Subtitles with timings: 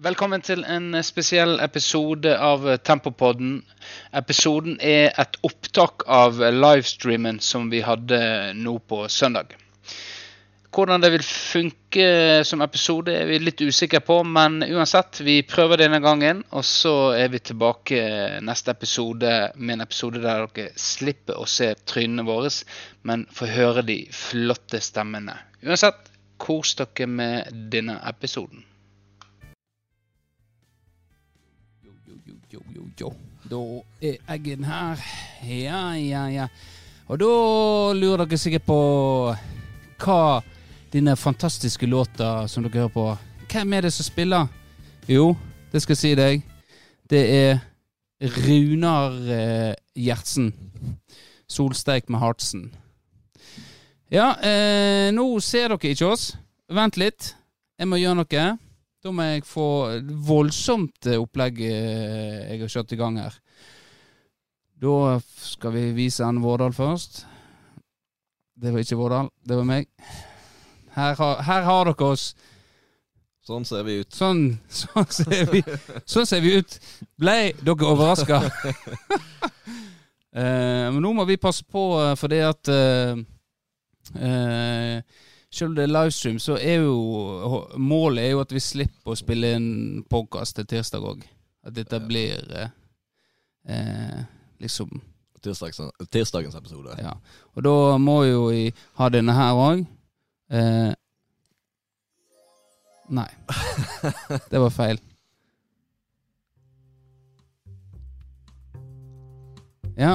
[0.00, 3.58] Velkommen til en spesiell episode av Tempopodden.
[4.16, 8.20] Episoden er et opptak av livestreamen som vi hadde
[8.56, 9.52] nå på søndag.
[10.72, 12.08] Hvordan det vil funke
[12.48, 16.40] som episode er vi litt usikre på, men uansett, vi prøver denne gangen.
[16.56, 18.00] Og så er vi tilbake
[18.40, 22.48] neste episode med en episode der dere slipper å se trynene våre,
[23.04, 25.36] men får høre de flotte stemmene.
[25.60, 26.08] Uansett,
[26.40, 28.71] kos dere med denne episoden.
[32.52, 33.10] Jo, jo, jo.
[33.48, 33.60] Da
[34.04, 35.00] er Eggen her.
[35.48, 36.46] Ja, ja, ja.
[37.08, 37.30] Og da
[37.96, 38.78] lurer dere sikkert på
[40.02, 40.22] hva
[40.92, 43.06] denne fantastiske låta som dere hører på
[43.52, 44.46] Hvem er det som spiller?
[45.08, 45.34] Jo,
[45.72, 46.44] det skal jeg si deg.
[47.10, 47.58] Det er
[48.22, 50.52] Runar eh, Gjertsen.
[51.48, 52.70] Solsteik med Hartsen.
[54.12, 56.30] Ja, eh, nå ser dere ikke oss.
[56.72, 57.34] Vent litt.
[57.76, 58.46] Jeg må gjøre noe.
[59.02, 59.66] Da må jeg få
[60.22, 63.38] voldsomt eh, opplegg eh, jeg har kjørt i gang her.
[64.82, 67.24] Da skal vi vise en Vårdal først.
[68.54, 69.88] Det var ikke Vårdal, det var meg.
[70.94, 72.28] Her har, her har dere oss.
[73.42, 74.14] Sånn ser vi ut.
[74.14, 74.44] Sånn,
[74.82, 75.64] sånn, ser, vi,
[76.06, 76.78] sånn ser vi ut.
[77.18, 78.38] Ble dere overraska?
[80.38, 83.26] eh, men nå må vi passe på, for fordi at eh,
[84.30, 85.22] eh,
[85.52, 89.18] Selv om det er livestream, så er jo målet er jo at vi slipper å
[89.18, 89.66] spille inn
[90.08, 91.26] podkast til tirsdag òg.
[91.68, 92.70] At dette blir eh,
[93.68, 94.22] eh,
[94.64, 94.94] liksom
[95.42, 96.94] Tirsdagens, tirsdagens episode.
[97.02, 97.16] ja.
[97.56, 99.82] Og da må jo vi ha denne her òg.
[100.54, 100.92] Eh,
[103.10, 103.26] nei.
[104.52, 105.02] Det var feil.
[109.98, 110.14] Ja.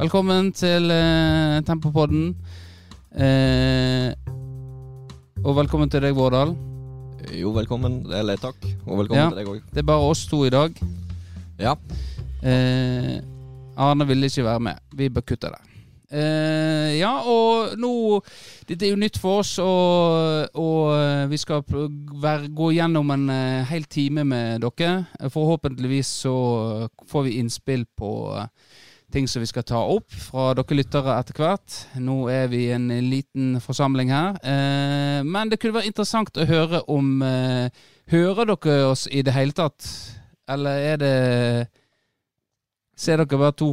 [0.00, 2.32] Velkommen til eh, Tempopodden.
[3.10, 4.14] Eh,
[5.44, 6.52] og velkommen til deg, Vårdal.
[7.36, 8.02] Jo, velkommen.
[8.16, 8.56] Eller takk.
[8.86, 9.28] Og velkommen Ja.
[9.30, 9.62] til deg òg.
[9.72, 10.72] Det er bare oss to i dag.
[11.58, 11.74] Ja.
[12.42, 13.20] Eh,
[13.76, 14.78] Arne ville ikke være med.
[14.94, 15.60] Vi bør kutte det.
[16.12, 18.20] Eh, ja, og nå
[18.66, 23.30] Dette er jo nytt for oss, og, og eh, vi skal være, gå gjennom en
[23.30, 25.06] eh, hel time med dere.
[25.30, 28.46] Forhåpentligvis så får vi innspill på eh,
[29.12, 31.76] ting som vi skal ta opp fra dere lyttere etter hvert.
[32.00, 34.38] Nå er vi en liten forsamling her.
[34.42, 37.68] Eh, men det kunne være interessant å høre om eh,
[38.10, 39.86] Hører dere oss i det hele tatt?
[40.50, 41.12] Eller er det
[43.00, 43.70] Ser dere bare to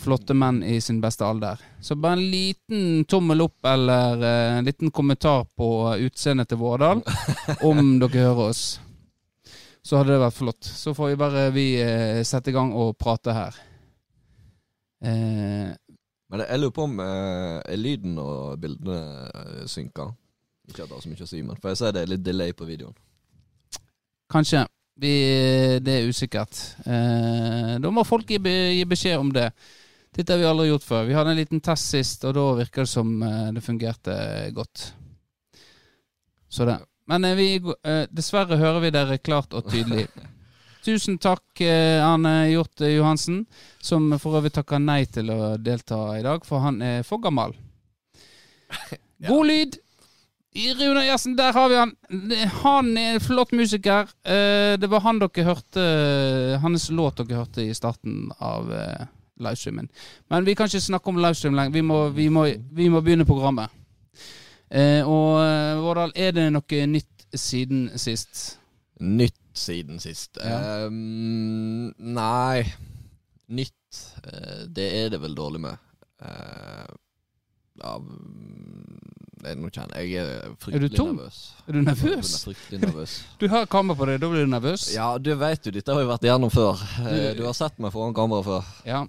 [0.00, 1.58] flotte menn i sin beste alder?
[1.84, 5.68] Så bare en liten tommel opp eller eh, en liten kommentar på
[6.06, 7.02] utseendet til Vårdal,
[7.68, 8.62] om dere hører oss.
[9.84, 10.64] Så hadde det vært flott.
[10.64, 13.60] Så får vi bare vi eh, sette i gang og prate her.
[15.02, 15.70] Eh,
[16.30, 18.98] Men jeg lurer på om eh, lyden og bildene
[19.34, 20.12] eh, synker.
[20.70, 22.22] Ikke at det har så mye å si, men for jeg ser det er litt
[22.26, 22.94] delay på videoen.
[24.30, 24.66] kanskje.
[25.00, 25.10] Vi,
[25.80, 26.58] det er usikkert.
[26.84, 28.36] Eh, da må folk gi,
[28.76, 29.46] gi beskjed om det.
[30.12, 31.06] Dette har vi aldri gjort før.
[31.08, 34.14] Vi hadde en liten test sist, og da virker det som eh, det fungerte
[34.52, 34.90] godt.
[36.50, 36.76] Så det.
[37.08, 37.48] Men eh, vi,
[37.86, 40.06] eh, dessverre hører vi dere klart og tydelig.
[40.84, 43.42] Tusen takk, eh, Arne Hjort Johansen,
[43.84, 47.52] som for øvrig takker nei til å delta i dag, for han er for gammel.
[49.28, 49.78] God lyd!
[50.50, 51.92] Rune Gjertsen, der har vi han.
[52.64, 54.08] Han er en flott musiker.
[54.26, 55.84] Eh, Det var han dere hørte
[56.58, 59.04] Hans låt dere hørte i starten av eh,
[59.38, 59.86] livestreamen.
[60.28, 61.76] Men vi kan ikke snakke om livestream lenger.
[61.76, 63.70] Vi må, vi må, vi må begynne programmet.
[64.70, 68.56] Eh, Og eh, Vårdal, er det noe nytt siden sist?
[69.00, 70.38] Nytt siden sist.
[70.42, 70.86] Ja.
[70.86, 72.64] Um, nei
[73.50, 75.78] Nytt, eh, det er det vel dårlig med.
[76.22, 76.86] Uh,
[77.82, 78.04] av
[79.40, 81.14] Nei, nå kjenner jeg Jeg er fryktelig tom?
[81.16, 81.38] nervøs.
[81.66, 82.30] Er du nervøs?
[82.30, 83.14] Jeg er fryktelig nervøs.
[83.40, 84.84] Du har kamera på deg, da blir du nervøs?
[84.94, 86.82] Ja, du vet jo, dette har vi vært igjennom før.
[87.08, 88.68] Eh, Du- har sett meg foran kamera før.
[88.84, 89.00] Ja,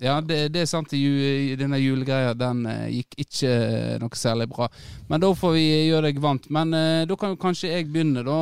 [0.00, 0.94] ja det, det er sant.
[0.94, 2.62] Denne julegreia den
[2.94, 3.52] gikk ikke
[4.00, 4.70] noe særlig bra.
[5.10, 6.46] Men da får vi gjøre deg vant.
[6.54, 6.70] Men
[7.10, 8.38] da kan jo kanskje jeg begynne, da.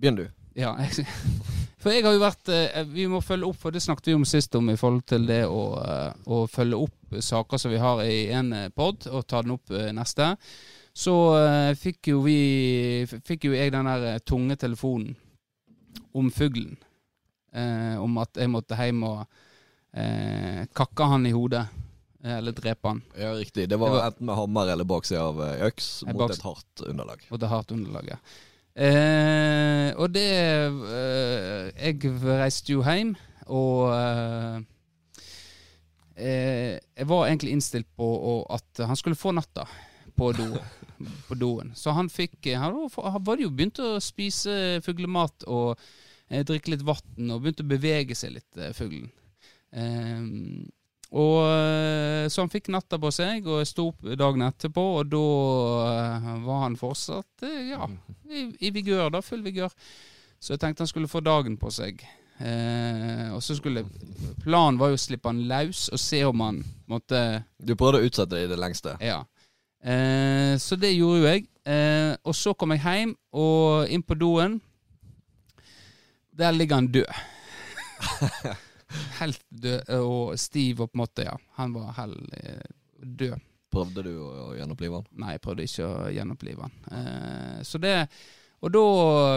[0.00, 0.26] Eh, Begynn du.
[0.58, 1.06] Ja, jeg,
[1.80, 4.24] for jeg har jo vært eh, Vi må følge opp, for det snakket vi om
[4.26, 8.02] sist om i forhold til det å, eh, å følge opp saker som vi har
[8.06, 10.32] i en pod, og ta den opp eh, neste.
[10.94, 15.14] Så eh, fikk jo vi Fikk jo jeg den der eh, tunge telefonen
[16.14, 16.74] om fuglen.
[17.54, 19.22] Eh, om at jeg måtte hjem og
[19.94, 21.64] eh, kakke han i hodet.
[22.24, 23.00] eh, Eller drepe han.
[23.18, 23.68] Ja, riktig.
[23.70, 26.42] Det var, Det var- enten med hammer eller baksida av eh, øks mot baks- et
[26.46, 27.24] hardt underlag.
[27.30, 28.18] Og det hardt underlaget.
[28.76, 33.16] Eh, og det eh, Jeg reiste jo hjem,
[33.50, 34.60] og eh,
[36.16, 39.66] eh, Jeg var egentlig innstilt på å, at han skulle få natta
[40.16, 40.46] på do.
[41.28, 41.70] på doen.
[41.74, 42.90] Så han fikk eh, Han var-
[43.40, 45.78] jo begynt å spise fuglemat og
[46.28, 49.10] eh, drikke litt vann og begynte å bevege seg litt, fuglen.
[49.72, 50.20] Eh,
[51.10, 55.24] og eh, Så han fikk natta på seg, og sto opp dagen etterpå, og da
[55.88, 57.88] eh, var han fortsatt eh, ja,
[58.30, 59.74] i, i vigør, da, full vigør.
[60.40, 62.04] Så jeg tenkte han skulle få dagen på seg.
[62.40, 63.82] Eh, og så skulle
[64.40, 67.18] Planen var jo å slippe han løs og se om han måtte
[67.60, 68.94] Du prøvde å utsette det i det lengste.
[69.04, 69.18] Ja.
[69.82, 71.44] Eh, så det gjorde jo jeg.
[71.66, 74.60] Eh, og så kom jeg hjem, og inn på doen.
[76.38, 77.10] Der ligger han død.
[79.20, 81.36] Helt død og stiv og på en måte, ja.
[81.60, 82.66] Han var helt eh,
[83.00, 83.46] død.
[83.70, 85.08] Prøvde du å, å gjenopplive han?
[85.22, 86.78] Nei, jeg prøvde ikke å gjenopplive han.
[86.98, 87.94] Eh, så det
[88.60, 88.80] Og da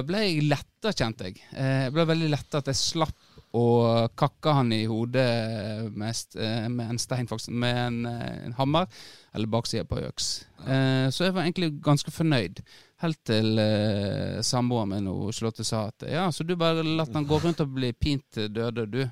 [0.04, 1.38] ble jeg letta, kjente jeg.
[1.54, 6.66] Eh, jeg ble veldig letta at jeg slapp å kakke han i hodet med, eh,
[6.74, 8.88] med en stein, faktisk, med en, eh, en hammer,
[9.34, 10.32] eller baksida på øks.
[10.66, 12.64] Eh, så jeg var egentlig ganske fornøyd.
[13.04, 17.28] Helt til eh, samboeren min og Charlotte sa at ja, så du bare latt han
[17.30, 19.04] gå rundt og bli pint døde, du.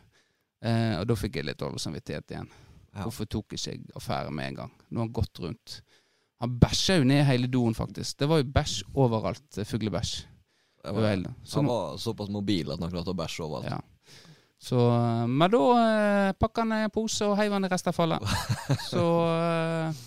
[0.62, 2.50] Eh, og da fikk jeg litt dårlig samvittighet igjen.
[2.92, 3.06] Ja.
[3.06, 4.74] Hvorfor tok ikke jeg affære med en gang?
[4.90, 5.78] Nå har han gått rundt.
[6.42, 8.18] Han bæsja jo ned hele doen, faktisk.
[8.20, 9.58] Det var jo bæsj overalt.
[9.58, 10.14] eh, Fuglebæsj.
[10.84, 11.06] Var,
[11.62, 13.70] han var såpass mobil at han klarte å bæsje overalt.
[13.70, 13.80] ja.
[14.62, 18.22] Så, eh, men da eh, pakka han en pose og heiv han i restavfallet.
[18.92, 20.02] så eh,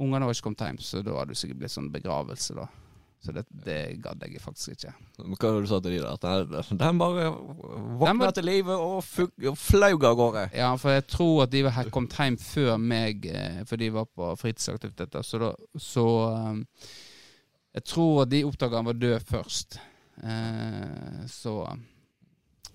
[0.00, 2.64] Ungene var ikke kommet hjem, så da hadde det sikkert blitt sånn begravelse, da.
[3.20, 4.94] Så det, det gadd jeg faktisk ikke.
[5.18, 6.12] Men Hva var det du sa til de da?
[6.16, 7.26] At den, bare
[8.00, 9.04] våkna var- til live og,
[9.50, 10.44] og flaug av gårde.
[10.56, 14.08] Ja, for jeg tror at de var kommet hjem før meg, eh, for de var
[14.08, 15.20] på fritidsaktiviteter.
[15.26, 16.88] Så, da, så eh,
[17.76, 19.76] Jeg tror at de oppdaga han var død først.
[20.24, 21.58] Eh, så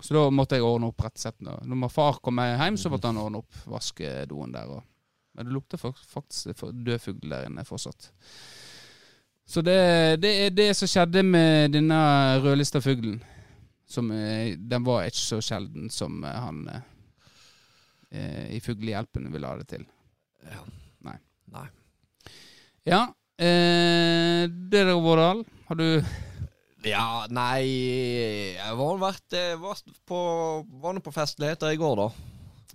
[0.01, 1.41] Så da måtte jeg ordne opp rett og slett.
[1.41, 4.67] Når far kom hjem, så måtte han ordne opp, vaskedoen der.
[4.77, 4.83] Og,
[5.33, 6.53] men det lukter faktisk
[6.85, 8.11] død fugl der inne fortsatt.
[9.45, 9.77] Så det,
[10.23, 11.97] det er det som skjedde med denne
[12.41, 13.19] rødlista fuglen.
[13.87, 16.85] Som, eh, den var ikke så sjelden som eh, han eh,
[18.09, 19.85] eh, i Fuglehjelpen ville ha det til.
[20.49, 20.63] Ja.
[21.05, 21.17] Nei.
[21.53, 21.65] Nei.
[22.89, 23.01] Ja,
[23.37, 25.45] eh, det er Vårdal.
[25.69, 25.87] Har du
[26.85, 27.65] Ja, nei
[28.57, 30.19] Jeg var vært var på,
[30.81, 32.09] var på festligheter i går, da.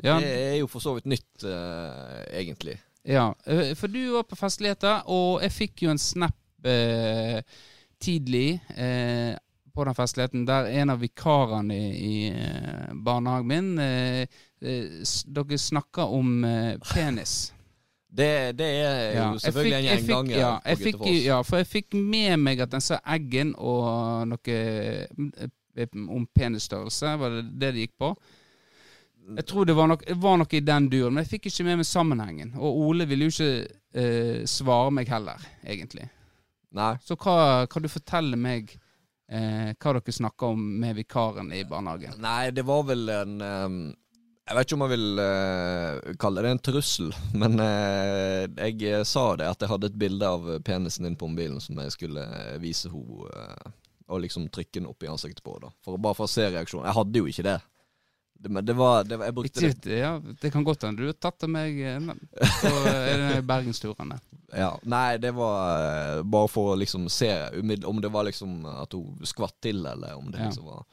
[0.01, 2.79] Ja, Det er jo for så vidt nytt, eh, egentlig.
[3.05, 3.33] ja
[3.77, 6.37] for du var på festligheter, og jeg fikk jo en snap
[6.67, 7.41] eh,
[8.01, 9.37] tidlig eh,
[9.75, 14.27] på den festligheten der en av vikarene i, i eh, barnehagen min eh,
[14.61, 16.43] Dere snakker om
[16.93, 17.53] penis.
[18.13, 21.69] Det, det er jo Ja, selvfølgelig fikk- en gjenganger ja, jeg fikk- Ja, for jeg
[21.71, 24.59] fikk med meg at den sa Eggen og noe
[26.11, 28.11] om penisstørrelse, var det det det gikk på?
[29.37, 31.81] Jeg tror det var, nok, var noe i den duren, men jeg fikk ikke med
[31.81, 32.51] meg sammenhengen.
[32.59, 36.09] Og Ole ville jo ikke eh, svare meg heller, egentlig.
[36.77, 36.95] Nei.
[37.03, 38.71] Så hva kan du fortelle meg
[39.31, 42.21] eh, hva dere snakker om med vikaren i barnehagen?
[42.23, 43.81] Nei, det var vel en um,
[44.47, 47.11] Jeg vet ikke om jeg vil uh, kalle det en trussel,
[47.43, 51.31] men uh, jeg eh, sa det at jeg hadde et bilde av penisen din på
[51.31, 52.27] mobilen som jeg skulle
[52.63, 53.75] vise henne.
[54.11, 55.71] og liksom trykke den opp i ansiktet på, da.
[55.85, 56.89] For, bare for å se reaksjonen.
[56.89, 57.61] Jeg hadde jo ikke det.
[58.41, 60.11] Det men det var, det var Jeg brukte Ikke, det ja,
[60.41, 61.77] det kan godt hende du har tatt av meg
[62.41, 64.17] på eh, bergensturene.
[64.57, 67.29] ja, Nei, det var eh, bare for å liksom se
[67.85, 70.49] om det var liksom at hun skvatt til, eller om det Ja.
[70.49, 70.87] liksom var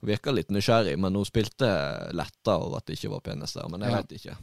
[0.00, 1.68] Hun virka litt nysgjerrig, men hun spilte
[2.12, 3.68] letta over at det ikke var penis der.
[3.72, 4.02] Men jeg Ja.
[4.02, 4.36] vet ikke.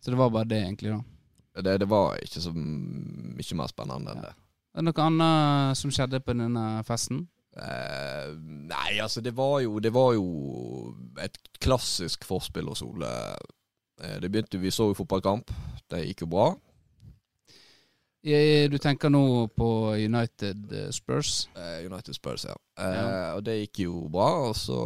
[0.00, 1.62] Så det var bare det, egentlig, da.
[1.62, 4.34] Det, det var ikke så mye mer spennende enn det.
[4.76, 7.24] Er det noe annet som skjedde på denne festen?
[7.56, 8.32] Eh,
[8.68, 10.94] nei, altså, det var jo Det var jo
[11.24, 13.08] et klassisk forspill hos Ole.
[13.96, 15.50] Uh, det begynte Vi så jo fotballkamp.
[15.88, 16.50] Det gikk jo bra.
[18.26, 21.46] Jeg, Du tenker nå på United eh, Spurs?
[21.56, 22.56] Uh, United Spurs, ja.
[22.78, 23.34] Eh, Ja.
[23.36, 24.80] Og det gikk jo bra, og så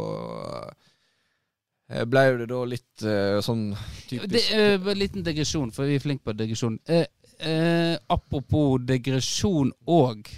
[1.89, 3.71] eh, ble jo det da litt eh, sånn
[4.07, 6.77] typisk Det uh, en liten digresjon, for vi er flinke på digresjon.
[6.85, 7.07] Eh,
[7.39, 10.29] eh, apropos digresjon og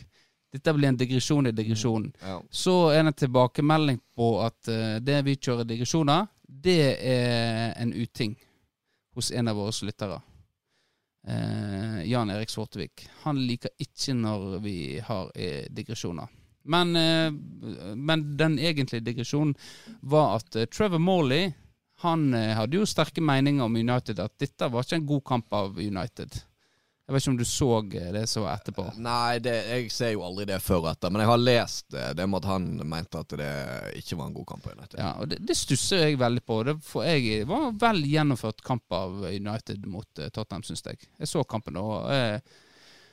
[0.53, 2.11] Dette blir en digresjon i digresjonen.
[2.21, 2.41] ja.
[2.49, 7.93] Så er det en tilbakemelding på at uh, det vi kjører digresjoner, det er en
[7.93, 8.35] uting
[9.15, 10.21] hos en av våre lyttere.
[11.27, 13.07] Uh, Jan Erik Svortevik.
[13.23, 16.29] Han liker ikke når vi har uh, digresjoner.
[16.63, 17.31] Men, eh,
[17.95, 19.55] men den egentlige digresjonen
[20.01, 21.51] var at eh, Trevor Morley
[22.03, 25.53] han eh, hadde jo sterke meninger om United, at dette var ikke en god kamp
[25.53, 26.39] av United.
[27.03, 27.69] Jeg vet ikke om du så
[27.99, 28.85] eh, det så etterpå.
[29.03, 32.05] Nei, det, jeg ser jo aldri det før og etter, men jeg har lest det,
[32.15, 33.49] det med at han mente at det
[33.99, 34.69] ikke var en god kamp.
[34.71, 34.99] United.
[35.01, 36.61] Ja, og det, det stusser jeg veldig på.
[36.63, 41.03] Det, for jeg var en vel gjennomført kamp av United mot eh, Tottenham, syns jeg.
[41.19, 42.37] Jeg så kampen, og eh,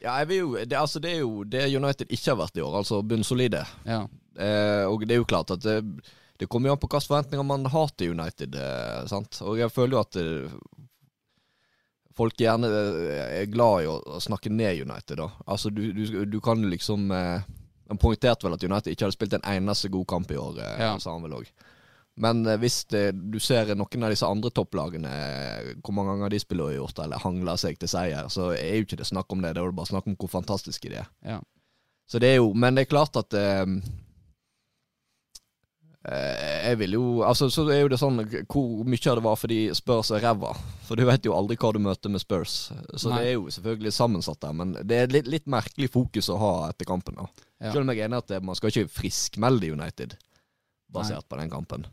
[0.00, 2.64] Ja, jeg vil jo, det, altså, det er jo det United ikke har vært i
[2.64, 3.66] år, altså bunnsolide.
[3.90, 4.04] Ja.
[4.38, 5.80] Eh, og det er jo klart at det,
[6.40, 8.54] det kommer jo an på hvilke forventninger man har til United.
[8.54, 9.42] Eh, sant?
[9.42, 10.60] Og jeg føler jo at eh,
[12.20, 15.30] folk gjerne eh, er glad i å, snakke ned United, da.
[15.48, 17.48] Altså, du, du, du kan liksom eh,
[17.90, 20.80] Han poengterte vel at United ikke hadde spilt en eneste god kamp i år, eh,
[20.84, 20.92] Ja.
[21.02, 21.48] sa han vel òg.
[22.20, 26.34] Men eh, hvis det, du ser noen av disse andre topplagene, eh, hvor mange ganger
[26.36, 29.40] de spiller uavgjort eller hangler seg til seier, så er jo ikke det snakk om
[29.42, 29.54] det.
[29.56, 31.08] Det er jo bare snakk om hvor fantastiske de er.
[31.26, 31.40] Ja.
[32.10, 33.64] Så det er jo Men det er klart at eh,
[36.00, 39.58] Jeg vil jo Altså, så er jo det sånn hvor mye av det var fordi
[39.76, 40.54] Spurs er ræva.
[40.86, 42.70] For du vet jo aldri hva du møter med Spurs.
[42.96, 43.18] Så Nei.
[43.18, 46.52] det er jo selvfølgelig sammensatt der, men det er litt, litt merkelig fokus å ha
[46.70, 47.20] etter kampen.
[47.20, 47.28] da
[47.60, 47.74] Ja.
[47.74, 50.16] Selv om jeg er enig i at man skal ikke friskmelde United
[50.90, 51.84] basert på den kampen.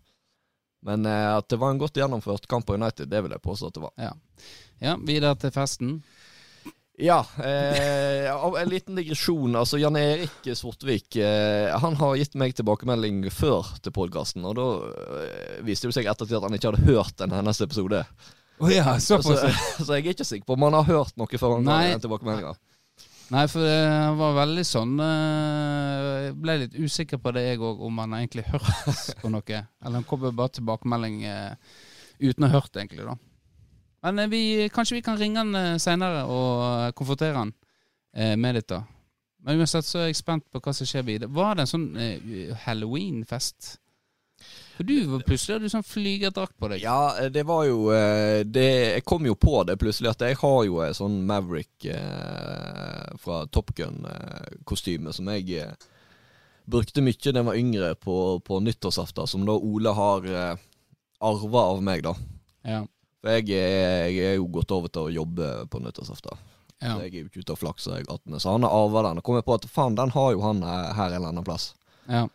[0.87, 3.67] Men eh, at det var en godt gjennomført kamp på United, det vil jeg påstå
[3.67, 3.93] at det var.
[3.99, 4.13] Ja.
[4.79, 5.97] ja, videre til festen.
[6.97, 8.25] Ja, eh,
[8.61, 9.55] en liten digresjon.
[9.55, 14.65] Altså Jan Erik Sortvik eh, Han har gitt meg tilbakemelding før til podkasten, og da
[15.21, 18.01] eh, viste det seg ettertid at han ikke hadde hørt en hennes episode.
[18.57, 21.59] Oh ja, Så, så jeg er ikke sikker på om han har hørt noe før
[21.59, 22.55] han ga tilbakemeldinga.
[23.27, 23.77] Nei, for det
[24.15, 28.47] var veldig sånn eh, Jeg ble litt usikker på det, jeg òg, om han egentlig
[28.53, 29.63] hørte på noe.
[29.83, 31.81] Eller han kom bare tilbakemelding eh,
[32.23, 33.17] uten å ha hørt, egentlig, da.
[34.07, 37.51] Men eh, vi, kanskje vi kan ringe han uh, seinere og eh, konfrontere han
[38.15, 38.79] eh, med dette.
[39.43, 41.31] Men uansett så er jeg spent på hva som skjer videre.
[41.31, 43.75] Var det en sånn eh, halloweenfest?
[44.77, 46.83] For du var plutselig hadde du sånn flygerdrakt på deg.
[46.85, 50.59] Ja, det var jo eh, det, Jeg kom jo på det plutselig at jeg har
[50.67, 55.87] jo en sånn Maverick eh, fra Top Gun-kostyme som jeg eh,
[56.69, 60.65] brukte mye da jeg var yngre på, på nyttårsaften, som da Ole har eh,
[61.25, 62.13] arva av meg, da.
[62.67, 62.83] Ja.
[63.21, 66.37] For jeg, jeg er jo gått over til å jobbe på nyttårsaften.
[66.83, 66.91] ja.
[66.93, 68.39] Så jeg er jo ikke ute og flakser, jeg, 18.
[68.43, 69.17] Så han har arva den.
[69.21, 71.71] Og kommer på at faen, den har jo han her en eller annen plass.
[72.09, 72.27] ja.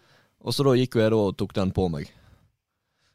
[0.43, 2.09] Og så da gikk jo jeg da og tok den på meg.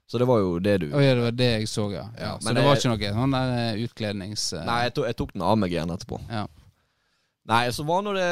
[0.08, 2.06] Så det var jo det du ja, det var det jeg så, ja.
[2.16, 2.30] ja.
[2.40, 4.46] Så det var ikke noe sånn der eh, utklednings...
[4.56, 6.22] eh, Nei, jeg, to, jeg tok den av meg igjen etterpå.
[6.32, 6.46] Ja.
[7.52, 8.30] Nei, så var nå det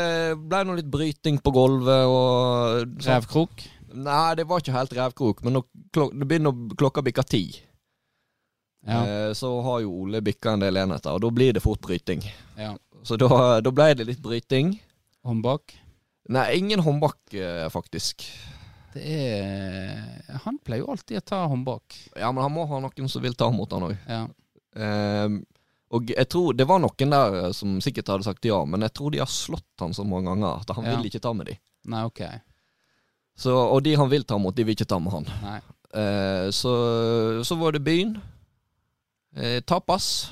[0.47, 3.09] ble nå litt bryting på gulvet og sånn.
[3.09, 3.65] Revkrok?
[4.07, 5.59] Nei, det var ikke helt revkrok, men
[5.91, 7.43] klok det begynner klokka bikker ti,
[8.85, 8.99] Ja.
[9.07, 12.21] eh, så har jo Ole bikka en del enheter, og da blir det fort bryting.
[12.57, 12.75] ja.
[13.05, 14.71] Så da, da ble det litt bryting.
[15.25, 15.75] Håndbak?
[16.33, 18.23] Nei, ingen håndbak, eh, faktisk.
[18.95, 21.83] Det er Han pleier jo alltid å ta håndbak.
[22.17, 23.93] Ja, men han må ha noen som vil ta mot han òg.
[24.09, 24.23] Ja.
[24.75, 25.43] Um,
[25.93, 28.93] og jeg tror det var noen der eh, som sikkert hadde sagt ja, men jeg
[28.97, 30.95] tror de har slått han så mange ganger at han Ja.
[30.97, 31.59] vil ikke ta med de.
[31.85, 32.21] Nei, ok.
[33.37, 35.29] Så, og de han vil ta mot, de vil ikke ta med han.
[35.45, 35.59] Nei.
[35.93, 36.73] Uh, så,
[37.45, 38.17] så var det byen.
[39.35, 40.31] Eh, tapas.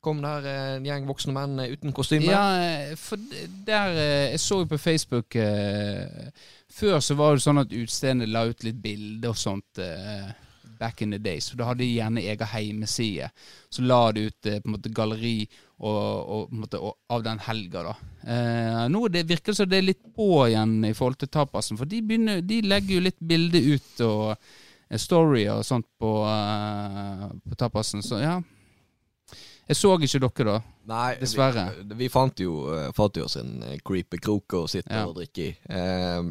[0.00, 2.30] Kom der eh, en gjeng voksne menn eh, uten kostyme.
[2.30, 3.20] Ja, eh, for
[3.66, 3.96] der
[4.32, 5.36] Jeg så jo på Facebook
[6.70, 9.80] Før så var det sånn at utestedene la ut litt bilder og sånt.
[10.80, 11.50] Back in the days.
[11.50, 13.28] For da hadde de gjerne egen heimeside.
[13.68, 15.42] Så la de ut på en måte galleri
[15.80, 17.94] og, og, på en måte, og, av den helga, da.
[18.22, 21.80] Eh, nå det virker det som det er litt på igjen i forhold til tapasen.
[21.80, 24.50] For de, begynner, de legger jo litt bilder ut og
[24.98, 28.02] story og sånt på, eh, på tapasen.
[28.02, 28.40] Så ja.
[29.70, 30.60] Jeg så ikke dere, da.
[30.90, 31.68] Nei, Dessverre.
[31.84, 35.04] Vi, vi fant jo, eh, fant jo oss en eh, creepy krok å sitte Ja.
[35.06, 35.50] og drikke i.
[35.70, 36.22] Eh,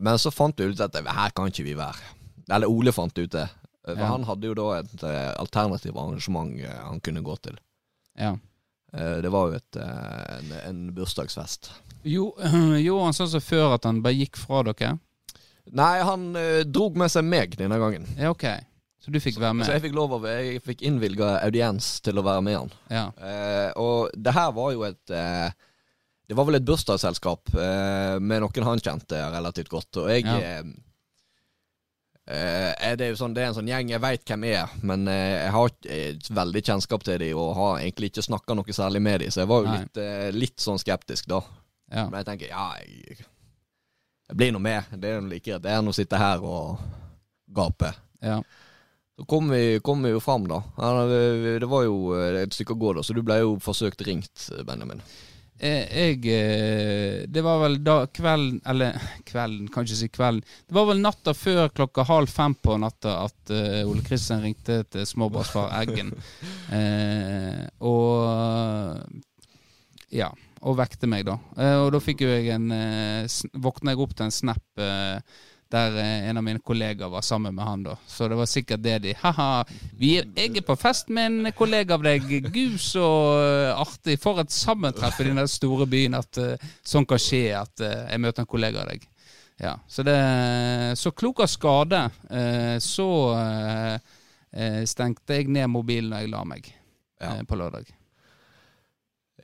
[0.00, 2.14] men så fant vi ut at her kan ikke vi være.
[2.48, 3.48] Eller Ole fant ut det.
[3.84, 4.06] For Ja.
[4.12, 5.02] han hadde jo da et
[5.40, 7.58] alternativt arrangement han kunne gå til.
[8.16, 8.36] Ja.
[8.94, 11.70] Uh, det var jo et, en, en bursdagsfest.
[12.04, 12.30] Jo,
[12.86, 14.94] jo, han sa så før at han bare gikk fra dere.
[15.76, 18.06] Nei, han eh, drog med seg meg denne gangen.
[18.18, 18.44] Ja, ok.
[19.04, 19.66] Så du fikk være med?
[19.68, 22.72] Så jeg fikk lov av Jeg fikk innvilga audiens til å være med han.
[22.92, 23.04] Ja.
[23.16, 25.48] Eh, og det her var jo et eh,
[26.28, 29.96] Det var vel et bursdagsselskap eh, med noen han kjente relativt godt.
[30.02, 30.36] Og jeg Ja.
[30.42, 30.64] eh,
[32.26, 35.08] eh, det er jo sånn Det er en sånn gjeng jeg veit hvem er, men
[35.08, 38.76] eh, jeg har ikke eh, veldig kjennskap til dem og har egentlig ikke snakka noe
[38.76, 39.78] særlig med dem, så jeg var jo Nei.
[39.86, 41.40] litt, eh, litt sånn skeptisk da.
[41.94, 42.08] ja.
[42.10, 43.24] Men jeg tenker ja, jeg,
[44.28, 44.84] jeg blir nå med.
[45.00, 45.62] Det er noe like greit.
[45.64, 46.78] Det enn å sitte her og
[47.56, 47.94] gape.
[48.24, 48.42] ja.
[49.18, 50.60] Så kom vi, kom vi jo fram, da.
[50.78, 54.44] Det var jo eh, et stykke å gå, da, så du ble jo forsøkt ringt,
[54.68, 55.00] Benjamin.
[55.58, 58.94] Eh, Jeg eh, Det var vel da kvelden Eller
[59.26, 60.44] kvelden, kan ikke si kvelden.
[60.68, 64.84] Det var vel natta før klokka halv fem på natta at eh, Ole Kristian ringte
[64.86, 66.14] til småbarnsfar Eggen.
[66.78, 69.02] Eh, og
[70.14, 70.30] Ja.
[70.66, 71.36] Og vekte meg, da.
[71.58, 75.38] Eh, og da fikk jo jeg en eh, Våkna jeg opp til en snap eh,
[75.68, 77.92] der en av mine kollegaer var sammen med han, da.
[78.08, 79.66] Så det var sikkert det de Ha-ha,
[80.00, 82.24] vi jeg er på fest med en kollega av deg.
[82.48, 83.04] Gud, så
[83.74, 84.16] artig.
[84.22, 88.24] For et sammentreff i den store byen at uh, sånn kan skje at uh, jeg
[88.24, 89.04] møter en kollega av deg.
[89.60, 90.16] Ja, Så det
[90.96, 92.00] Så klok av skade,
[92.32, 93.10] uh, så
[94.88, 96.72] stengte jeg ned mobilen da jeg la meg
[97.20, 97.42] Ja.
[97.44, 97.92] på lørdag.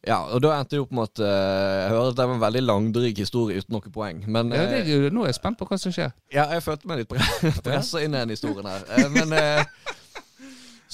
[0.06, 2.42] Ja, og da endte det opp med at uh, Jeg hører at det var en
[2.42, 4.18] veldig langdryg historie uten noe poeng.
[4.28, 6.12] Men Ja, det, eh, er jo- nå er jeg spent på hva som skjer.
[6.32, 7.18] ja, jeg følte meg litt pre
[7.64, 8.84] pressa inn i den historien her.
[8.90, 9.64] Uh, men eh,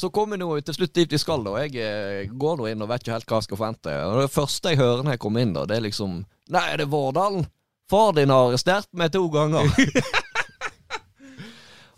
[0.01, 1.57] så kom vi nå til slutt dit vi skal, da.
[1.67, 3.97] Jeg eh, går nå inn og vet ikke helt hva jeg skal forvente.
[4.07, 6.77] Og Det første jeg hører når jeg kommer inn, da, det er liksom Nei, er
[6.85, 7.45] det Vårdalen?
[7.91, 9.67] Far din har arrestert meg to ganger.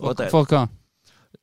[0.01, 0.65] for, For hva?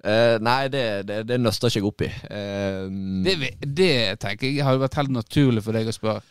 [0.04, 2.10] Eh, nei, det, det, det nøster ikke jeg opp i.
[2.32, 2.86] Uh,
[3.26, 3.34] Det,
[3.68, 3.90] det
[4.24, 6.22] tenker jeg hadde vært helt naturlig for deg å spørre.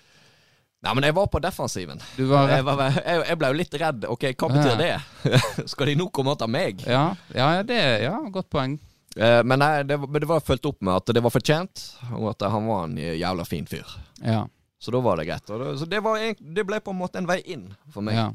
[0.87, 1.99] Nei, men jeg var på defensiven.
[2.17, 4.05] Du var Jeg, var, jeg, jeg ble jo litt redd.
[4.15, 4.93] Ok, hva betyr det?
[5.75, 6.85] Skal de nå komme og ta meg?
[6.87, 8.79] Ja, ja, det ja, godt poeng.
[9.19, 11.83] Uh, men nei, det, det var fulgt opp med at det var fortjent,
[12.15, 13.91] og at han var en jævla fin fyr.
[14.23, 14.45] Ja.
[14.79, 15.45] Så da var det greit.
[15.51, 18.15] Det, så det, var, egent- det ble på en måte en vei inn for meg.
[18.15, 18.29] ja,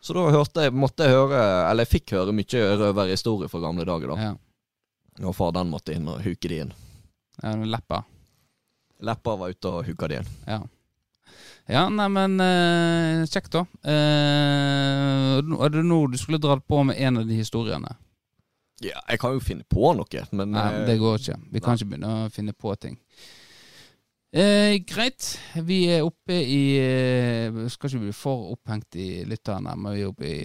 [0.00, 1.40] Så da hørte måtte jeg høre,
[1.70, 4.14] eller jeg fikk høre mye røverhistorie fra gamle dager.
[4.14, 4.34] da ja.
[5.26, 6.74] Og far den måtte inn og huke de inn.
[7.42, 8.04] ja leppa.
[9.02, 10.28] Leppa var ute og huka de inn.
[10.46, 10.60] Ja.
[11.68, 13.66] Ja, nei, men eh, kjekt, da.
[13.84, 17.90] Eh, er det nå du skulle dratt på med en av de historiene?
[18.80, 21.36] Ja, jeg kan jo finne på noe, men Nei, eh, det går ikke.
[21.52, 22.96] Vi kan ikke begynne å finne på ting.
[24.32, 25.24] Eh, greit.
[25.64, 30.10] Vi er oppe i eh, Skal ikke bli for opphengt i lytterne, men vi er
[30.10, 30.42] oppe i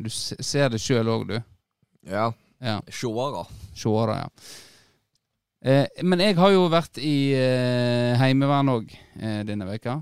[0.00, 1.38] Du ser det sjøl òg, du.
[2.10, 2.30] Ja,
[2.60, 2.78] Ja.
[2.92, 3.46] sjåere.
[3.76, 4.28] Sjåere, ja.
[5.64, 9.98] Eh, men jeg har jo vært i eh, heimevern òg eh, denne veka.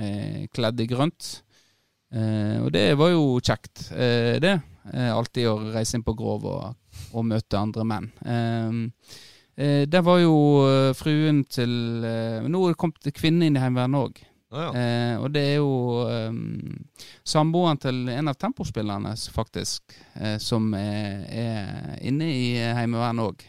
[0.00, 1.28] Eh, kledd i grønt.
[2.12, 4.58] Eh, og det var jo kjekt, eh, det.
[4.88, 6.76] Alltid å reise inn på Grov og,
[7.12, 8.06] og møte andre menn.
[8.24, 9.18] Eh,
[9.58, 13.62] eh, det var jo eh, fruen til eh, Nå er det kommet kvinne inn i
[13.62, 14.24] heimevernet òg.
[14.48, 14.70] Ah, ja.
[14.80, 16.38] Eh, og det er jo um,
[17.26, 23.44] samboeren til en av tempospillerne, faktisk, eh, som er, er inne i Heimevernet òg.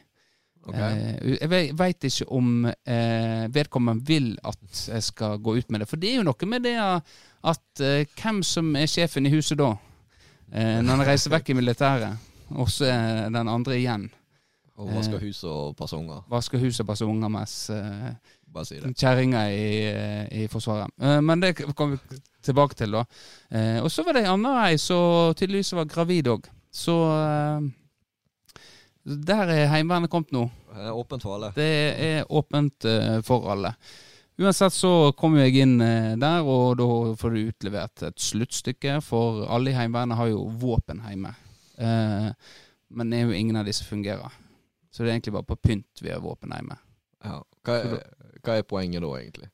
[0.69, 1.05] Okay.
[1.23, 2.67] Eh, jeg veit ikke om
[3.55, 5.87] vedkommende vil at jeg skal gå ut med det.
[5.89, 7.85] For det er jo noe med det at
[8.19, 9.71] hvem som er sjefen i huset da?
[10.51, 14.07] Eh, når han reiser vekk i militæret, og så er den andre igjen.
[14.79, 16.21] Og vaske hus og passe unger.
[16.31, 18.13] Vaske huset og passe unger mens uh,
[18.63, 18.93] si det.
[18.97, 20.93] kjerringa i, eh, i Forsvaret.
[21.01, 23.03] Uh, Men det kommer vi tilbake til, da.
[23.51, 26.47] Uh, Og så var det ei anna ei som tydeligvis var gravid òg.
[26.71, 27.69] Så eh,
[29.29, 30.45] der er Heimevernet kommet nå.
[30.69, 31.51] Det er åpent for alle.
[31.55, 31.69] Det
[32.05, 33.73] er åpent eh, for alle.
[34.39, 36.85] Uansett så kommer jeg inn eh, der, og da
[37.19, 38.99] får du utlevert et sluttstykke.
[39.03, 41.33] For alle i Heimevernet har jo våpen hjemme.
[41.81, 42.29] Eh,
[42.89, 44.37] men det er jo ingen av de som fungerer.
[44.99, 46.75] Så det er egentlig bare på pynt vi har våpen hjemme.
[47.23, 47.37] Ja.
[47.63, 48.01] Hva, er,
[48.43, 49.47] hva er poenget da, egentlig?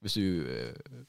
[0.00, 1.02] Hvis du eh,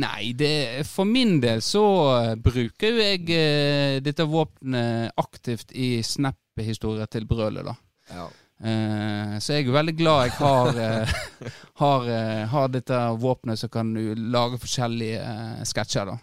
[0.00, 5.98] Nei, det, for min del så eh, bruker jo jeg eh, dette våpenet aktivt i
[6.06, 7.74] Snap-historier til brølet, da.
[8.14, 8.28] Ja.
[8.60, 11.12] Eh, så jeg er jo veldig glad jeg har, eh,
[11.82, 13.92] har, eh, har dette våpenet som kan
[14.32, 15.22] lage forskjellige
[15.68, 16.18] sketsjer, da.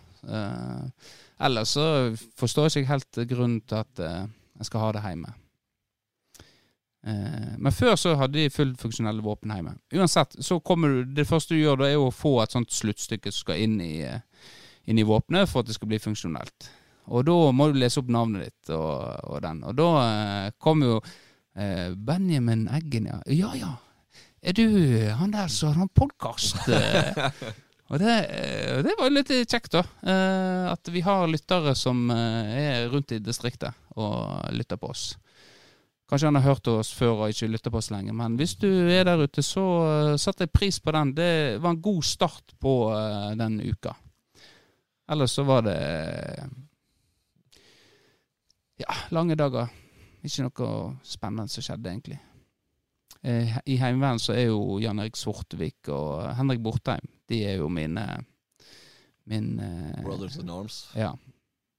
[1.38, 1.88] Ellers så
[2.42, 5.36] forstår jeg ikke helt grunnen til at jeg skal ha det hjemme.
[7.08, 9.78] Eh, men før så hadde de fullt funksjonelle våpen hjemme.
[9.96, 12.74] Uansett, så kommer du, det første du gjør da er jo å få et sånt
[12.76, 14.20] sluttstykke som skal inn i, eh,
[14.92, 16.70] inn i våpenet for at det skal bli funksjonelt.
[17.08, 19.00] Og da må du lese opp navnet ditt og,
[19.32, 19.64] og den.
[19.64, 20.98] Og da eh, kommer jo
[21.56, 23.22] eh, Benjamin Eggen, ja.
[23.32, 23.76] Ja ja.
[24.48, 24.68] Er du
[25.18, 26.60] han der som har podkast?
[27.90, 29.86] og det, eh, det var litt kjekt, da.
[30.04, 35.14] Eh, at vi har lyttere som eh, er rundt i distriktet og lytter på oss.
[36.08, 38.70] Kanskje han har hørt oss før og ikke lytter på oss lenger, men hvis du
[38.70, 41.12] er der ute, så uh, setter jeg pris på den.
[41.18, 43.92] Det var en god start på eh, den uka.
[45.12, 45.76] Ellers så var det
[48.80, 49.68] ja, lange dager.
[50.24, 50.72] Ikke noe
[51.06, 52.18] spennende som skjedde, egentlig.
[53.22, 57.70] Eh, I Heimevernet så er jo Jan Erik Sortevik og Henrik Bortheim De er jo
[57.74, 58.04] mine
[59.28, 60.90] min eh, Brothers in Arms.
[60.96, 61.16] ja.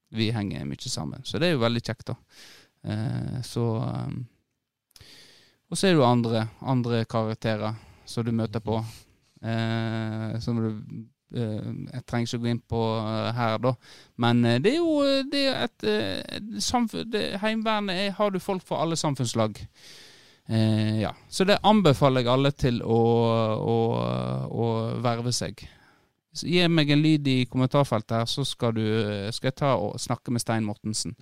[0.09, 1.21] Vi henger mye sammen.
[1.23, 2.15] Så det er jo veldig kjekt, da.
[2.85, 4.25] Eh, så um,
[5.69, 8.79] Og så er det jo andre, andre karakterer som du møter på.
[9.43, 10.69] Eh, som du
[11.35, 12.83] eh, Jeg trenger ikke gå inn på
[13.35, 13.75] her, da.
[14.17, 17.13] Men det er jo det er et, samfunn,
[17.43, 19.61] Heimevernet er, har du folk fra alle samfunnslag.
[20.49, 21.13] Eh, ja.
[21.29, 23.01] Så det anbefaler jeg alle til å,
[23.61, 23.75] å,
[24.49, 24.69] å
[25.03, 25.61] verve seg.
[26.29, 28.83] Gi meg en lyd i kommentarfeltet her, så skal, du,
[29.33, 31.15] skal jeg ta og snakke med Stein Mortensen.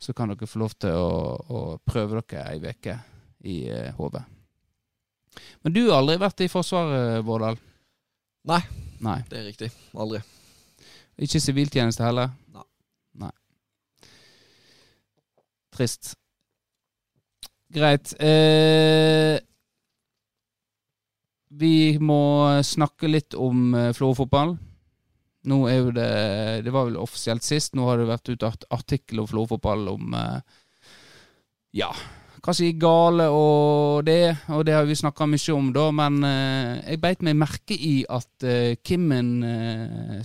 [0.00, 2.96] Så kan dere få lov til å, å prøve dere ei uke
[3.46, 4.16] i eh, HV.
[5.62, 7.58] Men du har aldri vært i Forsvaret, Vårdal?
[8.48, 8.62] Nei.
[9.04, 9.18] Nei.
[9.28, 9.70] Det er riktig.
[9.92, 10.22] Aldri.
[11.20, 12.32] Ikke siviltjeneste heller?
[12.54, 12.64] Nei.
[13.26, 13.32] Nei.
[15.76, 16.14] Trist.
[17.76, 18.14] Greit.
[18.22, 19.36] Eh,
[21.58, 24.56] vi må snakke litt om eh, Florø-fotball.
[25.46, 26.10] Nå er jo det
[26.66, 27.76] Det var vel offisielt sist.
[27.76, 30.38] Nå har det vært art artikkel om Florø-fotball om eh,
[31.76, 31.90] Ja,
[32.42, 36.20] hva som gikk gale og det, og det har vi snakka mye om da, men
[36.24, 38.46] eh, jeg beit meg merke i at
[38.86, 39.32] Kimmen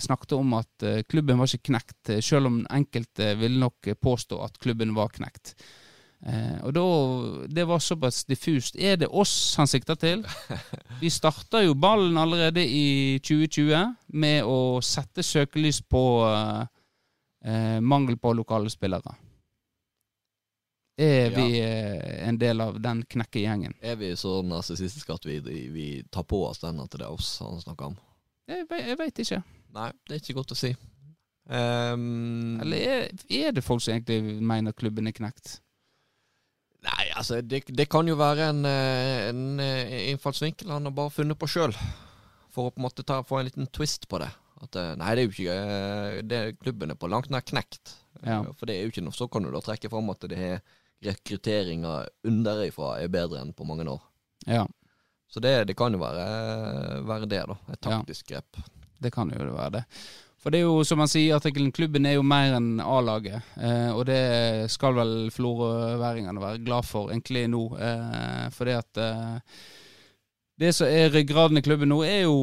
[0.00, 4.94] snakket om at klubben var ikke knekt, selv om enkelte ville nok påstå at klubben
[4.94, 5.56] var knekt.
[6.26, 6.84] Eh, og da,
[7.48, 8.76] Det var såpass diffust.
[8.76, 10.22] Er det oss han sikter til?
[11.02, 16.62] Vi starta jo ballen allerede i 2020 med å sette søkelys på eh,
[17.44, 19.16] eh, mangel på lokale spillere.
[21.02, 21.68] Er vi ja.
[22.28, 23.72] en del av den knekkegjengen?
[23.80, 25.38] Er vi så narsissistiske at vi,
[25.72, 27.96] vi tar på oss den at det er oss han snakker om?
[28.46, 29.40] Jeg, jeg veit ikke.
[29.72, 30.74] Nei, det er ikke godt å si.
[31.48, 35.56] Um, Eller er, er det folk som egentlig mener klubben er knekt?
[36.82, 41.12] Nei, altså, det, det kan jo være en, eh, en eh, innfallsvinkel han har bare
[41.14, 41.74] funnet på sjøl.
[42.52, 44.28] For å på en måte ta, få en liten twist på det.
[44.62, 47.94] At eh, nei, det er jo ikke det, Klubben er på langt nær knekt.
[48.26, 48.40] Ja.
[48.58, 50.60] For det er jo ikke noe Så kan du da trekke fram at det er
[51.02, 51.94] rekrutteringa
[52.30, 54.02] underifra er bedre enn på mange år.
[54.46, 54.66] Ja,
[55.32, 56.26] Så det, det kan jo være,
[57.08, 57.56] være det, da.
[57.72, 57.96] Et Ja.
[57.96, 58.58] taktisk grep.
[59.02, 59.84] det kan jo det være det.
[60.42, 63.46] For det er jo, som man sier i artikkelen, klubben er jo mer enn A-laget.
[63.62, 64.22] Eh, og det
[64.74, 67.62] skal vel florøværingene være glad for egentlig nå.
[67.78, 69.60] Eh, det at eh,
[70.62, 72.36] det som er ryggraden i klubben nå, er jo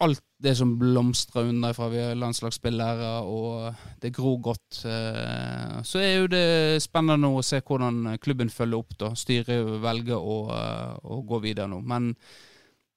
[0.00, 1.88] alt det som blomstrer underfra.
[1.90, 4.82] Vi har landslagsspillere, og det gror godt.
[4.86, 8.94] Eh, så er jo det spennende å se hvordan klubben følger opp.
[9.00, 9.10] da.
[9.18, 11.80] Styret velger å, eh, å gå videre nå.
[11.80, 12.14] Men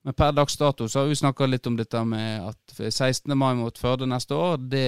[0.01, 3.37] men per dags dato så har vi snakka litt om dette med at 16.
[3.37, 4.87] mai mot Førde neste år, det